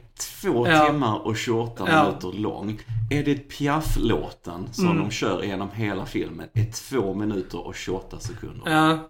två 0.41 0.69
Ja. 0.69 0.87
timmar 0.87 1.27
och 1.27 1.37
28 1.37 1.85
Ja. 1.91 2.05
minuter 2.05 2.33
lång. 2.39 2.79
Edith 3.11 3.43
Piaf-låten 3.59 4.69
som 4.73 4.85
Mm. 4.87 4.99
de 4.99 5.11
kör 5.11 5.43
genom 5.43 5.69
hela 5.75 6.07
filmen 6.07 6.47
är 6.55 6.73
två 6.73 7.15
minuter 7.15 7.67
och 7.67 7.75
28 7.75 8.21
sekunder. 8.21 8.71
Ja. 8.73 9.09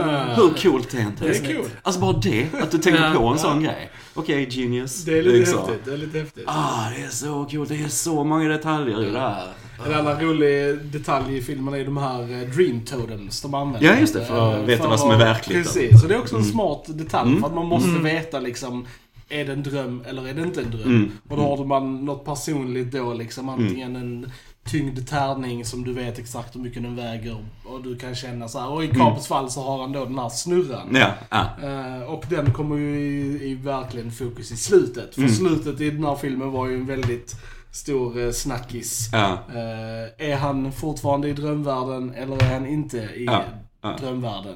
Ah. 0.00 0.34
Hur 0.34 0.62
coolt 0.62 0.94
är 0.94 1.00
inte 1.00 1.24
Det 1.24 1.36
är 1.38 1.44
kul. 1.44 1.64
Alltså 1.82 2.00
bara 2.00 2.12
det, 2.12 2.46
att 2.62 2.70
du 2.70 2.78
tänker 2.78 3.04
Ja. 3.04 3.14
på 3.20 3.26
en 3.26 3.38
sån 3.38 3.62
grej. 3.62 3.90
Okej, 4.14 4.48
genius. 4.50 5.04
Det 5.04 5.18
är 5.18 5.22
lite 5.22 5.36
Liksom. 5.36 5.58
häftigt. 5.58 5.84
Det 5.84 5.92
är 5.92 5.96
lite 5.96 6.18
häftigt. 6.18 6.44
Ah, 6.46 6.90
det 6.96 7.02
är 7.02 7.08
så 7.08 7.44
coolt. 7.50 7.68
Det 7.68 7.84
är 7.84 7.88
så 7.88 8.24
många 8.24 8.48
detaljer 8.48 9.02
i 9.08 9.10
det 9.10 9.20
här. 9.20 9.46
En 9.86 9.94
annan 9.94 10.20
rolig 10.20 10.78
detalj 10.84 11.36
i 11.36 11.42
filmen 11.42 11.74
är 11.74 11.84
de 11.84 11.96
här 11.96 12.20
eh, 12.22 12.48
Dream 12.48 12.80
Totems 12.84 13.42
de 13.42 13.54
använder. 13.54 13.88
Ja, 13.88 14.00
just 14.00 14.14
det, 14.14 14.24
för 14.24 14.50
att 14.52 14.58
Eh, 14.58 14.64
veta 14.64 14.88
vad 14.88 15.00
som 15.00 15.10
är 15.10 15.18
verkligt. 15.18 15.62
Precis, 15.64 16.00
så 16.00 16.06
det 16.06 16.14
är 16.14 16.18
också 16.18 16.36
en 16.36 16.44
smart 16.44 16.84
detalj 16.88 17.28
Mm. 17.30 17.40
för 17.40 17.48
att 17.48 17.54
man 17.54 17.66
måste 17.66 17.88
Mm. 17.90 18.02
veta 18.04 18.38
liksom 18.40 18.86
är 19.30 19.44
det 19.44 19.52
en 19.52 19.62
dröm 19.62 20.04
eller 20.08 20.28
är 20.28 20.34
det 20.34 20.42
inte 20.42 20.60
en 20.62 20.70
dröm? 20.70 20.82
Mm. 20.88 21.10
Och 21.28 21.36
då 21.36 21.42
har 21.56 21.64
man 21.64 22.04
något 22.04 22.24
personligt 22.24 22.92
då 22.92 23.14
liksom. 23.14 23.48
Antingen 23.48 23.96
en 23.96 24.32
tyngd 24.64 25.08
tärning 25.08 25.64
som 25.64 25.84
du 25.84 25.92
vet 25.92 26.18
exakt 26.18 26.56
hur 26.56 26.60
mycket 26.60 26.82
den 26.82 26.96
väger. 26.96 27.44
Och 27.64 27.82
du 27.82 27.96
kan 27.96 28.14
känna 28.14 28.48
så 28.48 28.58
här. 28.58 28.68
Och 28.70 28.84
i 28.84 28.88
Capers 28.88 29.26
fall 29.26 29.50
så 29.50 29.62
har 29.62 29.80
han 29.80 29.92
då 29.92 30.04
den 30.04 30.18
här 30.18 30.28
snurran. 30.28 30.88
Ja, 30.94 31.10
ja. 31.30 31.46
Eh, 31.62 32.02
och 32.02 32.24
den 32.30 32.52
kommer 32.52 32.76
ju 32.76 33.00
i, 33.00 33.50
i 33.50 33.54
verkligen 33.54 34.10
fokus 34.12 34.52
i 34.52 34.56
slutet. 34.56 35.14
För 35.14 35.22
Mm. 35.22 35.34
slutet 35.34 35.80
i 35.80 35.90
den 35.90 36.04
här 36.04 36.14
filmen 36.16 36.50
var 36.52 36.66
ju 36.68 36.74
en 36.74 36.86
väldigt 36.86 37.34
stor 37.72 38.18
eh, 38.20 38.30
snackis. 38.30 39.08
ja. 39.12 39.32
Eh, 39.48 40.28
är 40.30 40.36
han 40.36 40.72
fortfarande 40.72 41.28
i 41.28 41.32
drömvärlden 41.32 42.14
eller 42.14 42.42
är 42.44 42.52
han 42.54 42.66
inte 42.66 42.96
i 42.98 43.28
drömvärlden? 44.00 44.54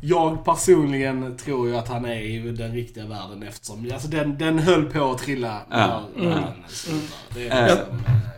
Ja. 0.00 0.16
Jag 0.26 0.44
personligen 0.44 1.36
tror 1.36 1.68
ju 1.68 1.76
att 1.76 1.88
han 1.88 2.04
är 2.04 2.20
i 2.20 2.38
den 2.38 2.72
riktiga 2.72 3.06
världen 3.06 3.42
eftersom 3.48 3.90
alltså 3.92 4.08
den, 4.08 4.38
den 4.38 4.58
höll 4.58 4.84
på 4.84 5.10
att 5.10 5.18
trilla 5.18 5.60
Ja. 5.70 5.76
när, 6.16 6.22
när 6.24 6.32
Mm. 6.32 6.44
han 6.44 6.52
slutar. 6.68 7.16
Det 7.34 7.48
är 7.48 7.66
liksom, 7.68 7.84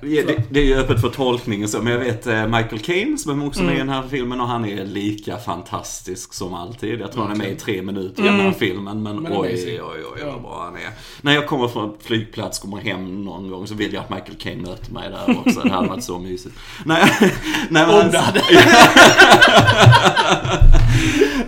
Ja, 0.02 0.22
det, 0.26 0.42
det 0.50 0.60
är 0.60 0.64
ju 0.64 0.74
öppet 0.74 1.00
för 1.00 1.08
tolkning 1.08 1.64
och 1.64 1.70
så, 1.70 1.82
men 1.82 1.92
jag 1.92 2.00
vet 2.00 2.26
eh, 2.26 2.46
Michael 2.46 2.78
Caine 2.78 3.18
som 3.18 3.40
är 3.42 3.46
också 3.46 3.62
med 3.62 3.74
i 3.74 3.78
den 3.78 3.88
här 3.88 4.02
filmen 4.10 4.40
och 4.40 4.48
han 4.48 4.64
är 4.64 4.84
lika 4.84 5.36
fantastisk 5.36 6.34
som 6.34 6.54
alltid. 6.54 7.00
Jag 7.00 7.12
tror 7.12 7.22
han 7.22 7.32
är 7.32 7.36
med 7.36 7.50
i 7.50 7.54
tre 7.54 7.82
minuter 7.82 8.22
i 8.22 8.26
den 8.26 8.40
här 8.40 8.52
filmen, 8.52 9.02
men, 9.02 9.16
Men 9.16 9.32
oj, 9.32 9.36
amazing. 9.48 9.80
oj, 9.82 10.04
oj, 10.14 10.22
vad 10.32 10.42
bra 10.42 10.62
han 10.64 10.74
är. 10.76 10.90
När 11.20 11.34
jag 11.34 11.46
kommer 11.46 11.68
från 11.68 11.96
flygplats, 12.02 12.58
kommer 12.58 12.76
hem 12.76 13.24
någon 13.24 13.50
gång 13.50 13.66
så 13.66 13.74
vill 13.74 13.92
jag 13.94 14.02
att 14.04 14.10
Michael 14.10 14.34
Caine 14.38 14.62
möter 14.62 14.92
mig 14.92 15.10
där 15.10 15.38
också. 15.46 15.60
Det 15.60 15.70
hade 15.70 15.88
varit 15.88 16.04
så 16.04 16.18
mysigt. 16.18 16.54
Nej, 16.84 17.02
nej, 17.70 17.86
men 17.86 18.12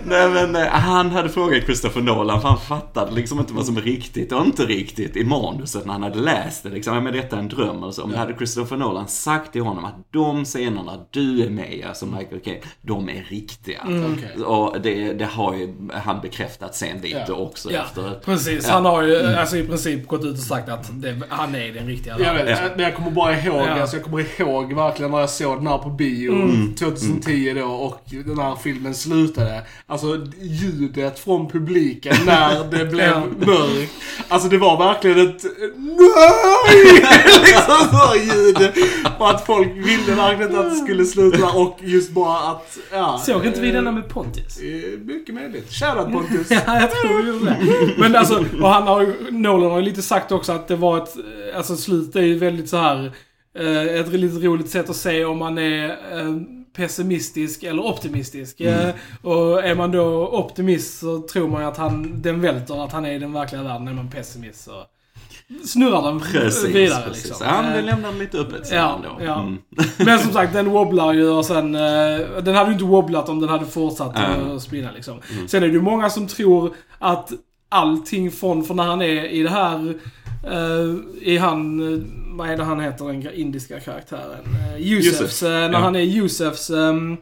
nej 0.05 0.29
men 0.29 0.55
eh, 0.55 0.67
han 0.67 1.09
hade 1.11 1.29
frågat 1.29 1.63
Christopher 1.63 2.01
Nolan 2.01 2.41
för 2.41 2.47
han 2.47 2.57
fattade 2.59 3.11
liksom 3.11 3.39
inte 3.39 3.53
vad 3.53 3.65
som 3.65 3.77
är 3.77 3.81
riktigt 3.81 4.31
och 4.31 4.45
inte 4.45 4.65
riktigt 4.65 5.15
i 5.17 5.23
manuset 5.25 5.85
när 5.85 5.93
han 5.93 6.03
hade 6.03 6.19
läst 6.19 6.63
det. 6.63 6.69
Liksom, 6.69 6.93
ja, 6.95 7.01
men 7.01 7.13
detta 7.13 7.35
är 7.35 7.39
en 7.39 7.47
dröm 7.47 7.83
och 7.83 7.93
så. 7.95 8.07
Men 8.07 8.17
hade 8.19 8.33
Christopher 8.37 8.77
Nolan 8.77 9.07
sagt 9.07 9.51
till 9.51 9.61
honom 9.61 9.85
att 9.85 9.95
de 10.11 10.45
scenerna 10.45 10.91
du 11.11 11.43
är 11.45 11.49
med 11.49 11.73
i, 11.73 11.83
alltså 11.83 12.05
Michael 12.05 12.41
Caine, 12.41 12.59
de 12.81 13.09
är 13.09 13.25
riktiga. 13.29 13.79
Okej. 13.83 14.43
Och 14.43 14.81
det, 14.81 15.13
det 15.13 15.25
har 15.25 15.53
ju 15.55 15.73
han 15.93 16.21
bekräftat 16.21 16.75
sen 16.75 16.97
lite 17.01 17.25
Ja. 17.27 17.33
också 17.33 17.71
Ja, 17.71 17.81
efter. 17.83 18.19
precis. 18.25 18.65
Ja. 18.67 18.73
Han 18.73 18.85
har 18.85 19.03
ju 19.03 19.25
alltså, 19.25 19.57
i 19.57 19.63
princip 19.67 20.07
gått 20.07 20.23
ut 20.25 20.33
och 20.33 20.39
sagt 20.43 20.69
att 20.69 20.89
det, 21.01 21.21
han 21.29 21.55
är 21.55 21.73
den 21.73 21.87
riktiga. 21.87 22.19
Jag 22.19 22.33
vet, 22.33 22.49
Ja. 22.49 22.55
men 22.75 22.85
jag 22.85 22.95
kommer 22.95 23.11
bara 23.11 23.39
ihåg, 23.39 23.55
Ja. 23.67 23.81
alltså 23.81 23.95
jag 23.95 24.03
kommer 24.05 24.41
ihåg 24.41 24.73
verkligen 24.73 25.11
när 25.11 25.19
jag 25.19 25.29
såg 25.29 25.57
den 25.57 25.67
här 25.67 25.77
på 25.77 25.89
bio 25.89 26.31
Mm. 26.31 26.73
2010 26.75 27.53
då 27.53 27.65
och 27.65 28.01
den 28.25 28.39
här 28.39 28.55
filmen 28.55 28.93
slutade. 28.93 29.61
Alltså 29.91 30.27
ljudet 30.41 31.19
från 31.19 31.49
publiken 31.49 32.15
när 32.25 32.63
det 32.71 32.85
blev 32.85 33.15
mörkt. 33.47 33.93
Alltså 34.27 34.49
det 34.49 34.57
var 34.57 34.77
verkligen 34.77 35.19
ett 35.27 35.43
NEJ! 35.77 37.05
liksom 37.41 37.99
så 37.99 38.15
ljud. 38.15 38.71
Och 39.19 39.29
att 39.29 39.45
folk 39.45 39.67
ville 39.75 40.15
verkligen 40.15 40.55
att 40.55 40.69
det 40.69 40.75
skulle 40.75 41.05
sluta 41.05 41.49
och 41.51 41.77
just 41.81 42.11
bara 42.11 42.37
att, 42.51 42.77
ja. 42.91 43.21
Såg 43.25 43.45
inte 43.45 43.61
vi 43.61 43.67
eh, 43.67 43.73
denna 43.73 43.91
med 43.91 44.09
Pontus? 44.09 44.57
eh, 44.59 44.99
Mycket 44.99 45.35
möjligt. 45.35 45.71
Shoutout 45.73 46.11
Pontus. 46.13 46.47
Ja, 46.65 46.79
jag 46.81 46.91
tror 46.91 47.21
vi 47.23 47.29
gjorde 47.29 47.45
det. 47.45 47.93
Men 47.97 48.15
alltså, 48.15 48.45
och 48.61 48.69
han 48.69 48.83
har 48.83 49.01
ju, 49.01 49.13
Nolan 49.31 49.71
har 49.71 49.79
ju 49.79 49.85
lite 49.85 50.01
sagt 50.01 50.31
också 50.31 50.51
att 50.51 50.67
det 50.67 50.75
var 50.75 50.97
ett, 50.97 51.15
alltså 51.55 51.75
slutet 51.75 52.15
är 52.15 52.21
ju 52.21 52.37
väldigt 52.37 52.69
så 52.69 52.77
här 52.77 53.11
eh, 53.59 53.99
ett 53.99 54.11
lite 54.13 54.47
roligt 54.47 54.69
sätt 54.69 54.89
att 54.89 54.95
se 54.95 55.25
om 55.25 55.37
man 55.37 55.57
är 55.57 55.97
pessimistisk 56.75 57.63
eller 57.63 57.85
optimistisk. 57.85 58.61
Eh, 58.61 58.89
Och 59.21 59.63
är 59.63 59.75
man 59.75 59.91
då 59.91 60.27
optimist 60.27 60.99
så 60.99 61.19
tror 61.21 61.47
man 61.47 61.63
att 61.63 61.77
han, 61.77 62.21
den 62.21 62.41
välter, 62.41 62.83
att 62.85 62.91
han 62.91 63.05
är 63.05 63.11
i 63.11 63.19
den 63.19 63.33
verkliga 63.33 63.63
världen. 63.63 63.87
Är 63.87 63.93
man 63.93 64.09
pessimist 64.09 64.63
så 64.63 64.71
snurrar 65.65 66.01
den 66.01 66.19
Precis, 66.19 66.75
vidare 66.75 67.03
precis. 67.07 67.25
liksom. 67.25 67.47
Ja, 67.49 67.61
men 67.61 67.71
Eh, 67.71 67.75
det 67.77 67.81
lämnar 67.81 68.13
lite 68.13 68.37
öppet 68.37 68.67
sen 68.67 68.77
Ja, 68.77 68.95
ändå. 68.95 69.25
ja. 69.25 69.41
Mm. 69.41 69.57
Men 69.97 70.19
som 70.19 70.31
sagt, 70.33 70.53
den 70.53 70.69
wobblar 70.69 71.13
ju 71.13 71.29
och 71.29 71.45
sen... 71.45 71.75
Eh, 71.75 71.81
den 72.43 72.55
hade 72.55 72.65
ju 72.67 72.73
inte 72.73 72.83
wobblat 72.85 73.29
om 73.29 73.39
den 73.39 73.49
hade 73.49 73.65
fortsatt 73.65 74.17
Mm. 74.17 74.55
att 74.55 74.61
spinna 74.61 74.91
liksom. 74.95 75.19
Sen 75.47 75.63
är 75.63 75.67
det 75.67 75.73
ju 75.73 75.81
många 75.81 76.09
som 76.09 76.27
tror 76.27 76.73
att 76.99 77.31
allting 77.69 78.31
från, 78.31 78.63
från 78.63 78.77
när 78.77 78.83
han 78.83 79.01
är 79.01 79.25
i 79.25 79.43
det 79.43 79.49
här... 79.49 79.95
Eh, 80.47 80.95
I 81.21 81.37
han... 81.37 81.93
eh, 81.93 81.99
Vad 82.33 82.49
är 82.49 82.57
det 82.57 82.63
han 82.63 82.79
heter, 82.79 83.05
den 83.05 83.33
indiska 83.33 83.79
karaktären? 83.79 84.45
Uh, 84.75 84.81
Yusefs. 84.81 85.21
Yusef, 85.21 85.43
eh, 85.43 85.49
när 85.49 85.71
ja. 85.71 85.77
han 85.79 85.95
är 85.95 85.99
Yusefs 85.99 86.69
ehm, 86.69 87.17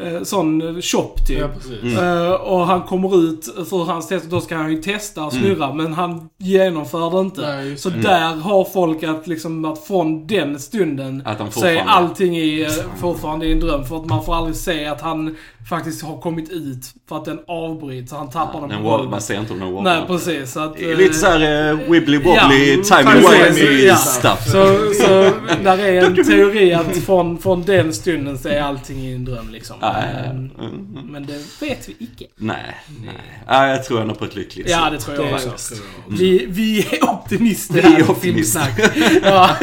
eh, 0.00 0.22
sån 0.22 0.82
shop 0.82 1.14
typ. 1.26 1.38
Ja. 1.40 1.48
Mm. 1.88 2.24
Eh, 2.26 2.30
och 2.32 2.66
han 2.66 2.82
kommer 2.82 3.18
ut 3.24 3.44
för 3.68 3.84
hans 3.84 4.08
test, 4.08 4.30
då 4.30 4.40
ska 4.40 4.56
han 4.56 4.70
ju 4.72 4.82
testa 4.82 5.24
och 5.24 5.32
snurra, 5.32 5.72
men 5.74 5.92
han 5.94 6.28
genomför 6.38 7.10
det 7.10 7.20
inte. 7.20 7.40
Nej, 7.40 7.76
så 7.76 7.90
det. 7.90 8.00
där 8.00 8.34
har 8.34 8.64
folk 8.64 9.02
att 9.02 9.26
liksom, 9.26 9.64
att 9.64 9.84
från 9.84 10.26
den 10.26 10.58
stunden 10.58 11.22
Att 11.24 11.38
han 11.38 11.52
så 11.52 11.60
är 11.60 11.74
fortfarande- 11.74 11.92
allting 11.92 12.36
i, 12.36 12.62
eh, 12.62 12.70
fortfarande 13.00 13.46
i 13.46 13.52
en 13.52 13.60
dröm. 13.60 13.84
För 13.84 13.96
att 13.96 14.06
man 14.06 14.24
får 14.24 14.34
aldrig 14.34 14.56
se 14.56 14.86
att 14.86 15.00
han 15.00 15.36
faktiskt 15.68 16.02
har 16.02 16.20
kommit 16.20 16.50
ut. 16.50 16.84
För 17.08 17.16
att 17.16 17.24
den 17.24 17.38
avbryts, 17.48 18.10
så 18.10 18.16
han 18.16 18.30
tappar 18.30 18.60
den 18.60 18.68
Den 18.68 18.82
på 18.82 18.88
golvet. 18.88 19.10
man 19.10 19.20
ser 19.20 19.40
inte 19.40 19.52
om 19.52 19.58
den 19.58 19.72
wobblar. 19.72 19.96
Nej, 19.98 20.06
precis. 20.06 20.52
Så 20.52 20.60
att, 20.60 20.76
Det 20.76 20.90
är 20.92 20.96
Lite 20.96 21.10
eh, 21.10 21.12
såhär 21.12 21.72
uh, 21.72 21.90
wibbly 21.90 22.16
wobbly, 22.18 22.74
ja, 22.74 22.82
timey 22.82 23.14
wimey 23.14 23.86
ja. 23.86 23.96
stuff. 23.96 24.44
Så, 24.44 24.92
så 24.94 25.08
där 25.62 25.78
är 25.78 26.04
en 26.04 26.24
teori 26.24 26.74
att 26.74 26.96
från, 26.96 27.38
från 27.38 27.62
den 27.62 27.92
stunden 27.92 28.38
så 28.38 28.48
är 28.48 28.60
allting 28.62 28.98
i 28.98 29.14
en 29.14 29.24
dröm 29.24 29.50
liksom. 29.50 29.76
Ja, 29.80 29.94
ja, 30.02 30.18
ja. 30.24 30.30
Mm, 30.30 30.50
Mm. 30.58 31.12
Men 31.12 31.26
det 31.26 31.66
vet 31.66 31.88
vi 31.88 31.96
icke. 31.98 32.26
Nej, 32.36 32.56
nej. 33.04 33.14
Ja, 33.46 33.66
jag 33.66 33.84
tror 33.84 34.00
ändå 34.00 34.14
på 34.14 34.24
ett 34.24 34.34
lyckligt 34.34 34.70
Ja, 34.70 34.90
det 34.90 34.98
tror 34.98 35.16
jag 35.16 35.26
Det 35.26 35.34
också. 35.34 35.74
tror 35.74 35.86
jag. 36.08 36.16
Vi, 36.16 36.46
vi 36.48 36.78
är 36.80 37.04
optimister 37.04 37.74
Vi 37.74 37.94
är 37.94 38.10
optimister. 38.10 38.62
Ja. 39.22 39.56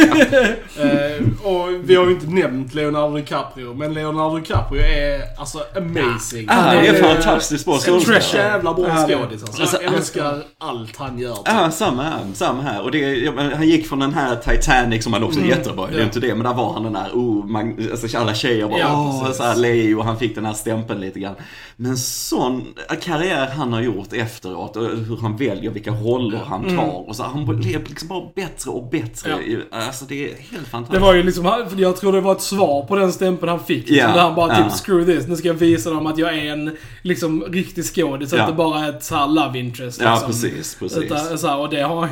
Eh, 0.79 1.23
och 1.43 1.67
vi 1.83 1.95
har 1.95 2.05
ju 2.05 2.11
inte 2.11 2.27
nämnt 2.27 2.73
Leonardo 2.73 3.15
DiCaprio, 3.17 3.73
men 3.73 3.93
Leonardo 3.93 4.37
DiCaprio 4.37 4.81
är 4.81 5.21
alltså 5.39 5.59
amazing. 6.03 6.45
Ah, 6.49 6.71
det 6.71 6.87
är 6.87 7.03
fantastiskt 7.15 7.65
bra 7.65 7.73
en 7.73 7.79
skådespelare. 7.81 8.21
jävla 8.51 8.73
bra 8.73 8.87
Ja, 8.87 9.07
det- 9.07 9.15
skådis 9.17 9.43
alltså. 9.43 9.61
Alltså, 9.61 9.81
Jag 9.83 9.93
älskar 9.93 10.43
allt 10.59 10.97
han 10.97 11.19
gör. 11.19 11.37
Ja, 11.45 11.71
samma 11.71 12.03
här. 12.03 12.19
Samma 12.33 12.61
här. 12.61 12.81
Och 12.81 12.91
det, 12.91 13.31
han 13.55 13.67
gick 13.67 13.87
från 13.87 13.99
den 13.99 14.13
här 14.13 14.35
Titanic 14.35 15.03
som 15.03 15.13
han 15.13 15.23
också 15.23 15.39
är 15.39 15.43
jättebra 15.45 15.87
i, 15.89 15.91
det 15.91 15.97
är 15.97 15.99
Ja. 15.99 16.05
inte 16.05 16.19
det. 16.19 16.35
Men 16.35 16.43
där 16.43 16.53
var 16.53 16.73
han 16.73 16.83
den 16.83 16.93
där, 16.93 17.09
oh, 17.13 17.45
man, 17.45 17.87
alltså 17.91 18.17
alla 18.17 18.33
tjejer 18.33 18.67
bara, 18.67 18.79
Ja, 18.79 19.21
åh, 19.25 19.31
så 19.31 19.43
här 19.43 19.55
Leo, 19.55 20.01
han 20.01 20.19
fick 20.19 20.35
den 20.35 20.45
här 20.45 20.53
stämpeln 20.53 21.01
lite 21.01 21.19
grann. 21.19 21.35
Men 21.77 21.97
sån 21.97 22.63
karriär 23.01 23.47
han 23.57 23.73
har 23.73 23.81
gjort 23.81 24.13
efteråt 24.13 24.75
och 24.77 24.83
hur 24.83 25.17
han 25.21 25.37
väljer 25.37 25.71
vilka 25.71 25.91
roller 25.91 26.39
han 26.47 26.77
tar. 26.77 27.09
Och 27.09 27.15
så 27.15 27.23
han 27.23 27.45
blev 27.45 27.83
liksom 27.89 28.07
bara 28.07 28.21
bättre 28.35 28.71
och 28.71 28.89
bättre. 28.89 29.29
Ja. 29.47 29.77
Alltså 29.79 30.05
det 30.05 30.23
är 30.23 30.27
helt 30.27 30.39
Det 30.51 30.69
fantastiskt. 30.69 31.01
var 31.01 31.13
ju 31.13 31.23
liksom, 31.23 31.43
för 31.43 31.81
jag 31.81 31.97
tror 31.97 32.11
det 32.13 32.21
var 32.21 32.31
ett 32.31 32.41
svar 32.41 32.85
på 32.85 32.95
den 32.95 33.13
stämpeln 33.13 33.49
han 33.49 33.59
fick. 33.59 33.89
Liksom, 33.89 33.97
Ja, 34.09 34.15
där 34.15 34.21
han 34.21 34.35
bara 34.35 34.57
ja. 34.57 34.63
typ, 34.69 34.73
screw 34.85 35.05
this, 35.17 35.27
nu 35.27 35.35
ska 35.35 35.47
jag 35.47 35.53
visa 35.55 35.74
dem 35.83 36.07
att 36.07 36.17
jag 36.17 36.37
är 36.37 36.51
en 36.51 36.77
liksom 37.01 37.43
riktig 37.43 37.85
skådis. 37.85 38.29
Så 38.29 38.35
Ja. 38.35 38.41
att 38.41 38.47
det 38.47 38.53
bara 38.53 38.85
är 38.85 38.89
ett 38.89 39.03
så 39.03 39.15
här 39.15 39.27
love 39.27 39.59
interest. 39.59 40.01
Ja, 40.01 40.11
liksom. 40.11 40.27
precis, 40.27 40.75
precis. 40.75 40.97
Utan, 40.97 41.37
så 41.37 41.47
här, 41.47 41.57
och 41.57 41.69
det 41.69 41.81
har 41.81 42.09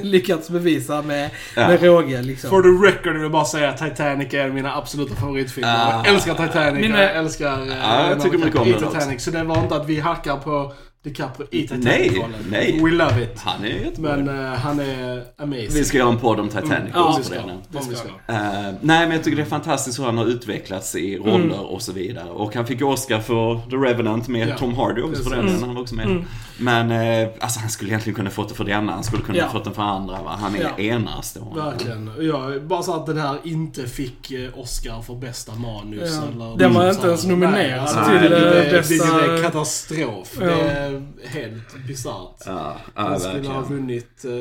lyckats 0.04 0.50
bevisa 0.50 1.02
med, 1.02 1.30
Ja. 1.56 1.68
med 1.68 1.82
råge 1.82 2.22
liksom. 2.22 2.50
For 2.50 2.62
the 2.62 2.86
record 2.86 3.12
vill 3.12 3.22
jag 3.22 3.32
bara 3.32 3.44
säga 3.44 3.68
att 3.70 3.78
Titanic 3.78 4.34
är 4.34 4.48
mina 4.48 4.74
absoluta 4.76 5.14
favoritfilmer. 5.14 5.74
Ah. 5.88 6.02
Jag 6.04 6.14
älskar 6.14 6.34
Titanic, 6.46 6.80
Mina- 6.86 7.02
jag 7.02 7.16
älskar 7.16 7.66
Ja, 7.82 8.08
jag 8.10 8.22
tycker 8.22 8.38
mycket 8.38 8.60
om 8.60 8.72
Titanic. 8.72 9.24
Så 9.24 9.30
det 9.30 9.42
var 9.44 9.58
inte 9.62 9.76
att 9.76 9.86
vi 9.88 10.00
hackar 10.00 10.36
på 10.36 10.72
DiCaprio 11.06 11.46
i 11.50 11.58
Nej, 11.58 11.68
Titanic-rollen. 11.68 12.40
nej. 12.50 12.80
We 12.84 12.90
love 12.90 13.22
it. 13.22 13.38
Han 13.40 13.64
är 13.64 13.68
jättebra. 13.68 14.16
Men 14.16 14.44
eh, 14.52 14.58
han 14.58 14.80
är 14.80 15.24
amazing. 15.38 15.68
Vi 15.70 15.84
ska 15.84 15.98
göra 15.98 16.08
en 16.08 16.18
podd 16.18 16.40
om 16.40 16.48
Titanic 16.48 16.90
Ja, 16.94 17.08
också 17.08 17.22
ska. 17.22 17.34
det 17.70 17.96
ska. 17.96 18.08
Eh, 18.32 18.40
nej, 18.80 19.06
men 19.06 19.10
jag 19.10 19.24
tycker 19.24 19.36
det 19.36 19.42
är 19.42 19.46
fantastiskt 19.46 19.98
hur 19.98 20.04
han 20.04 20.18
har 20.18 20.24
utvecklats 20.26 20.94
i 20.96 21.16
roller 21.18 21.72
och 21.72 21.82
så 21.82 21.92
vidare. 21.92 22.30
Och 22.30 22.54
han 22.54 22.66
fick 22.66 22.82
Oscar 22.82 23.20
för 23.20 23.60
The 23.70 23.76
Revenant 23.76 24.28
med 24.28 24.48
Ja, 24.48 24.56
Tom 24.58 24.74
Hardy 24.74 25.02
också 25.02 25.22
för 25.22 25.30
den 25.30 25.40
precis. 25.40 25.52
delen. 25.54 25.66
Han 25.68 25.74
var 25.74 25.82
också 25.82 25.94
med. 25.94 26.24
Men 26.58 26.90
eh, 26.90 27.28
alltså 27.40 27.60
han 27.60 27.70
skulle 27.70 27.90
egentligen 27.90 28.14
kunna 28.16 28.30
fått 28.30 28.48
det 28.48 28.54
för 28.54 28.64
denna. 28.64 28.92
Han 28.92 29.04
skulle 29.04 29.22
kunna 29.22 29.38
Ja. 29.38 29.48
fått 29.52 29.64
den 29.64 29.74
för 29.74 29.82
andra. 29.82 30.22
Va? 30.22 30.36
Han 30.40 30.54
är 30.56 30.60
Ja. 30.76 30.84
enastående. 30.84 31.62
Verkligen. 31.62 32.10
Ja, 32.20 32.50
bara 32.66 32.82
så 32.82 32.94
att 32.94 33.06
den 33.06 33.18
här 33.18 33.36
inte 33.44 33.86
fick 33.86 34.32
Oscar 34.54 35.02
för 35.02 35.14
bästa 35.14 35.54
manus. 35.54 36.10
Ja. 36.14 36.22
Eller 36.32 36.56
Den 36.58 36.74
var 36.74 36.82
så 36.82 36.88
inte 36.94 37.06
ens 37.06 37.26
nominerad 37.26 37.52
Nej, 37.52 37.78
alltså, 37.78 37.98
till, 38.20 38.30
det, 38.30 38.64
eh, 38.66 38.72
det, 38.72 38.78
bästa- 38.78 39.16
Det 39.16 39.38
är 39.38 39.42
katastrof. 39.42 40.36
Ja. 40.40 40.46
Det 40.46 40.52
är 40.70 40.95
helt 41.24 41.86
bisarrt. 41.86 42.42
Ja, 42.46 42.76
ja 42.94 43.08
Den 43.08 43.20
skulle 43.20 43.48
ha 43.48 43.60
vunnit 43.60 44.24
eh, 44.24 44.32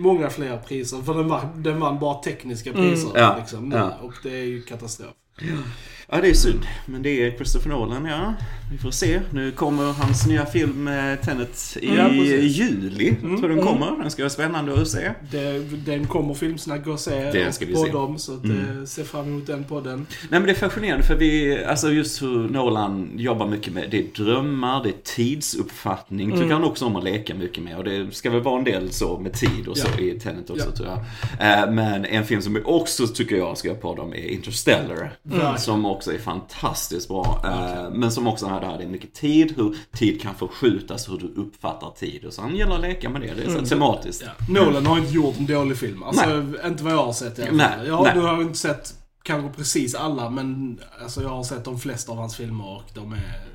många 0.00 0.30
fler 0.30 0.56
priser. 0.56 1.02
För 1.02 1.14
den, 1.14 1.28
var, 1.28 1.48
den 1.56 1.80
vann 1.80 1.98
bara 1.98 2.14
tekniska 2.22 2.72
priser. 2.72 3.10
Mm. 3.10 3.22
Ja, 3.22 3.36
Liksom. 3.38 3.90
Och 4.02 4.14
det 4.22 4.30
är 4.30 4.44
ju 4.44 4.62
katastrof. 4.62 5.14
Ja, 6.12 6.20
det 6.20 6.28
är 6.30 6.34
synd. 6.34 6.66
Men 6.86 7.02
det 7.02 7.22
är 7.26 7.30
Christopher 7.36 7.68
Nolan, 7.70 8.04
ja. 8.04 8.34
Vi 8.72 8.78
får 8.78 8.90
se. 8.90 9.20
Nu 9.30 9.50
kommer 9.50 9.92
hans 9.92 10.26
nya 10.26 10.46
film 10.46 10.88
eh, 10.88 11.14
Tenet 11.24 11.76
i 11.80 11.96
Ja, 11.96 12.08
juli. 12.10 13.14
tror 13.40 13.48
den 13.48 13.60
kommer. 13.62 13.96
Den 14.02 14.10
ska 14.10 14.22
vara 14.22 14.30
spännande 14.30 14.80
att 14.82 14.88
se. 14.88 15.10
Det, 15.30 15.58
den 15.86 16.06
kommer 16.06 16.34
Filmsnack 16.34 16.86
att 16.86 17.00
se. 17.00 17.30
Det 17.32 17.52
ska 17.52 17.66
vi 17.66 17.72
på 17.74 17.84
se. 17.84 17.92
dem. 17.92 18.18
Så 18.18 18.34
att, 18.34 18.44
eh, 18.44 18.84
se 18.86 19.04
fram 19.04 19.26
emot 19.26 19.46
den 19.46 19.64
podden. 19.64 19.98
Nej 20.08 20.40
men 20.40 20.42
det 20.42 20.50
är 20.50 20.54
fascinerande 20.54 21.04
för 21.04 21.14
vi, 21.14 21.64
alltså 21.64 21.92
just 21.92 22.22
hur 22.22 22.48
Nolan 22.48 23.10
jobbar 23.16 23.46
mycket 23.48 23.72
med, 23.72 23.84
det 23.90 23.98
är 23.98 24.24
drömmar, 24.24 24.82
det 24.82 24.88
är 24.88 24.94
tidsuppfattning, 25.16 26.32
tycker 26.32 26.52
han 26.52 26.64
också 26.64 26.84
om 26.86 26.96
att 26.96 27.04
leka 27.04 27.34
mycket 27.34 27.64
med. 27.64 27.76
Och 27.76 27.84
det 27.84 28.14
ska 28.14 28.30
väl 28.30 28.40
vara 28.40 28.58
en 28.58 28.64
del 28.64 28.90
så 28.92 29.18
med 29.18 29.32
tid 29.32 29.68
och 29.68 29.78
så 29.78 29.88
Ja. 29.98 30.04
i 30.04 30.20
Tenet 30.20 30.50
också 30.50 30.66
Ja. 30.70 30.76
tror 30.76 30.88
jag. 30.88 30.98
Eh, 31.66 31.72
Men 31.72 32.04
en 32.04 32.24
film 32.24 32.42
som 32.42 32.54
vi 32.54 32.60
också 32.64 33.06
tycker 33.06 33.36
jag 33.36 33.58
ska 33.58 33.74
på 33.74 33.94
dem 33.94 34.12
är 34.12 34.16
Interstellar. 34.30 35.12
Verkligen. 35.22 35.58
Som 35.58 35.84
också 35.86 35.99
är 36.06 36.18
fantastiskt 36.18 37.08
bra. 37.08 37.40
Eh, 37.44 37.90
Men 37.90 38.12
som 38.12 38.26
också 38.26 38.46
har 38.46 38.60
det 38.60 38.84
är 38.84 38.88
mycket 38.88 39.14
tid, 39.14 39.54
hur 39.56 39.76
tid 39.92 40.20
kan 40.22 40.34
förskjutas, 40.34 41.08
hur 41.08 41.18
du 41.18 41.26
uppfattar 41.26 41.90
tid. 41.90 42.24
Och 42.24 42.32
så 42.32 42.42
han 42.42 42.56
gillar 42.56 42.74
att 42.74 42.80
leka 42.80 43.08
med 43.08 43.20
det, 43.20 43.34
det 43.34 43.42
är 43.42 43.58
så 43.58 43.66
tematiskt. 43.66 44.24
Ja. 44.26 44.62
Nolan 44.64 44.86
har 44.86 44.98
inte 44.98 45.12
gjort 45.14 45.38
en 45.38 45.46
dålig 45.46 45.76
film. 45.76 46.02
Alltså, 46.02 46.44
inte 46.66 46.84
vad 46.84 46.92
jag 46.92 47.04
har 47.04 47.12
sett 47.12 47.38
i 47.38 47.42
alla 47.42 47.48
fall. 47.50 47.56
Nej, 47.78 47.88
Jag, 47.88 48.02
nej. 48.04 48.12
Nu 48.14 48.20
har 48.20 48.42
inte 48.42 48.58
sett 48.58 48.94
kanske 49.22 49.56
precis 49.56 49.94
alla, 49.94 50.30
men 50.30 50.80
alltså, 51.02 51.22
jag 51.22 51.28
har 51.28 51.44
sett 51.44 51.64
de 51.64 51.78
flesta 51.80 52.12
av 52.12 52.18
hans 52.18 52.36
filmer 52.36 52.68
och 52.68 52.84
de 52.94 53.12
är 53.12 53.50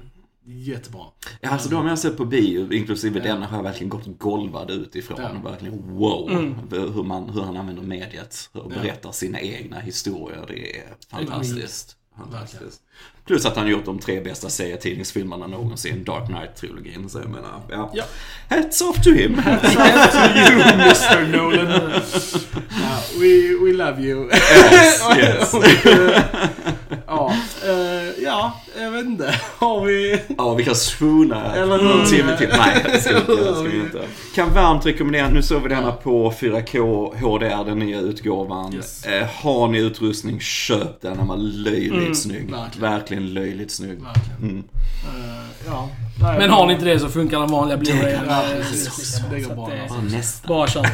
Jättebra. 0.47 1.01
Ja, 1.41 1.49
alltså 1.49 1.69
de 1.69 1.83
jag 1.83 1.91
har 1.91 1.95
sett 1.95 2.17
på 2.17 2.25
bio, 2.25 2.73
inklusive 2.73 3.19
denna, 3.19 3.45
har 3.45 3.57
jag 3.57 3.63
verkligen 3.63 3.89
gått 3.89 4.19
golvad 4.19 4.71
utifrån. 4.71 5.21
Ja. 5.21 5.49
Verkligen 5.49 5.95
wow, 5.95 6.29
hur, 6.69 7.03
man, 7.03 7.29
hur 7.29 7.41
han 7.41 7.57
använder 7.57 7.83
mediet 7.83 8.49
och 8.51 8.69
berättar 8.69 9.11
sina 9.11 9.39
egna 9.39 9.79
historier. 9.79 10.45
Det 10.47 10.77
är 10.79 10.83
fantastiskt. 11.09 11.97
Fantastiskt. 12.17 12.81
Plus 13.25 13.45
att 13.45 13.55
han 13.55 13.67
gjort 13.67 13.85
de 13.85 13.99
tre 13.99 14.19
bästa 14.19 14.49
serietidningsfilmerna 14.49 15.47
någonsin, 15.47 16.03
Dark 16.03 16.27
Knight-trilogin. 16.27 17.09
Så 17.09 17.19
jag 17.19 17.29
menar, 17.29 17.61
ja. 17.69 17.91
Ja. 17.93 18.03
Hats 18.49 18.81
off 18.81 19.01
to 19.01 19.09
him! 19.09 19.31
you, 19.33 20.61
Mr 20.61 21.27
Nolan. 21.27 21.91
Ja, 22.69 23.01
we, 23.19 23.55
we 23.65 23.73
love 23.73 24.01
you. 24.01 24.29
Yes, 24.31 25.03
yes. 25.17 25.53
Ja, 27.07 27.33
eh, 27.65 28.23
ja, 28.23 28.61
jag 28.81 28.91
vet 28.91 29.05
inte. 29.05 29.35
Har 29.57 29.85
vi... 29.85 30.21
Ja, 30.37 30.53
vi 30.53 30.63
kan 30.63 30.75
swoona 30.75 31.53
Eller 31.55 31.77
någon 31.77 31.99
hur? 31.99 32.05
timme 32.05 32.37
till. 32.37 32.47
Nej, 32.57 32.85
det 32.91 32.99
ska 33.01 33.11
vi 33.13 33.19
inte. 33.19 33.35
Det 33.35 33.53
ska 33.53 33.61
vi 33.63 33.79
inte. 33.79 34.01
Kan 34.35 34.53
varmt 34.53 34.85
rekommendera. 34.85 35.29
Nu 35.29 35.41
såg 35.43 35.61
vi 35.61 35.69
denna 35.69 35.91
på 35.91 36.31
4K 36.31 36.79
HDR, 37.15 37.65
den 37.65 37.79
nya 37.79 37.99
utgåvan. 37.99 38.73
Yes. 38.73 39.05
Eh, 39.05 39.27
har 39.41 39.67
ni 39.67 39.79
utrustning, 39.79 40.39
köp 40.39 41.01
den. 41.01 41.17
Den 41.17 41.27
var 41.27 41.37
löjligt 41.37 42.17
snygg. 42.17 42.51
verkligen. 42.51 42.91
Verkligen 42.91 43.33
löjligt 43.33 43.71
snygg. 43.71 43.97
Verkligen. 44.03 44.37
Mm. 44.41 44.57
Eh, 44.57 44.63
ja. 45.67 45.89
Nej, 46.21 46.39
Men 46.39 46.49
har 46.49 46.67
ni 46.67 46.73
inte 46.73 46.85
det 46.85 46.99
så 46.99 47.09
funkar 47.09 47.39
den 47.39 47.51
vanliga 47.51 47.77
precis. 47.77 48.89
skitsamma. 48.89 49.33
Det 49.33 49.39
går 49.39 49.55
bra. 49.55 49.69
Bara 50.47 50.67
kör. 50.67 50.85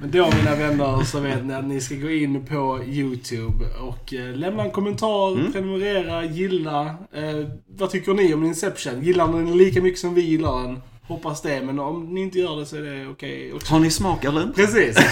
Men 0.00 0.10
då 0.10 0.30
mina 0.38 0.54
vänner 0.56 1.04
så 1.04 1.20
vet 1.20 1.44
ni 1.44 1.54
att 1.54 1.64
ni 1.64 1.80
ska 1.80 1.94
gå 1.94 2.10
in 2.10 2.46
på 2.46 2.80
YouTube 2.86 3.64
och 3.80 4.14
eh, 4.14 4.36
lämna 4.36 4.62
en 4.62 4.70
kommentar, 4.70 5.32
Mm. 5.32 5.52
Prenumerera, 5.58 6.24
gilla. 6.24 6.86
Eh, 7.12 7.48
vad 7.66 7.90
tycker 7.90 8.14
ni 8.14 8.34
om 8.34 8.44
Inception? 8.44 9.02
Gillar 9.02 9.28
ni 9.28 9.38
den 9.38 9.58
lika 9.58 9.82
mycket 9.82 10.00
som 10.00 10.14
vi 10.14 10.20
gillar 10.20 10.62
den? 10.62 10.80
Hoppas 11.02 11.42
det, 11.42 11.62
men 11.62 11.78
om 11.78 12.14
ni 12.14 12.20
inte 12.20 12.38
gör 12.38 12.56
det 12.56 12.66
så 12.66 12.76
är 12.76 12.80
det 12.80 13.06
okej 13.06 13.52
också. 13.52 13.72
Har 13.72 13.80
ni 13.80 13.90
smak 13.90 14.24
eller 14.24 14.42
inte? 14.42 14.54
Precis. 14.54 14.96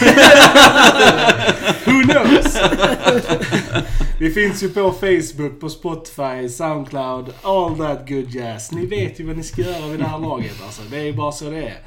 Who 1.84 2.02
knows? 2.02 2.58
Vi 4.20 4.30
finns 4.30 4.62
ju 4.62 4.68
på 4.68 4.92
Facebook, 4.92 5.60
på 5.60 5.68
Spotify, 5.68 6.48
Soundcloud, 6.48 7.32
all 7.42 7.78
that 7.78 8.08
good 8.08 8.30
jazz. 8.30 8.72
Ni 8.72 8.86
vet 8.86 9.20
ju 9.20 9.26
vad 9.26 9.36
ni 9.36 9.42
ska 9.42 9.62
göra 9.62 9.88
vid 9.88 10.00
det 10.00 10.06
här 10.06 10.18
laget 10.18 10.62
alltså. 10.64 10.82
Det 10.90 10.98
är 10.98 11.04
ju 11.04 11.12
bara 11.12 11.32
så 11.32 11.50
det 11.50 11.62
är. 11.62 11.78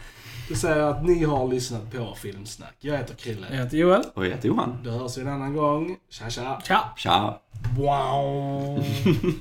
Det 0.49 0.55
säger 0.55 0.83
att 0.83 1.03
ni 1.05 1.23
har 1.23 1.47
lyssnat 1.47 1.91
på 1.91 2.15
Filmsnack. 2.15 2.75
Jag 2.79 2.97
heter 2.97 3.15
Krille. 3.15 3.47
Jag 3.51 3.57
heter 3.57 3.77
Joel. 3.77 4.03
Och 4.13 4.25
jag 4.25 4.31
heter 4.31 4.47
Johan. 4.47 4.77
Då 4.83 4.91
hörs 4.91 5.17
vi 5.17 5.21
en 5.21 5.27
annan 5.27 5.55
gång. 5.55 5.97
Tja 6.09 6.29
tja. 6.29 6.61
Ciao. 6.65 6.79
Tja. 6.97 7.39
Wow. 7.77 8.83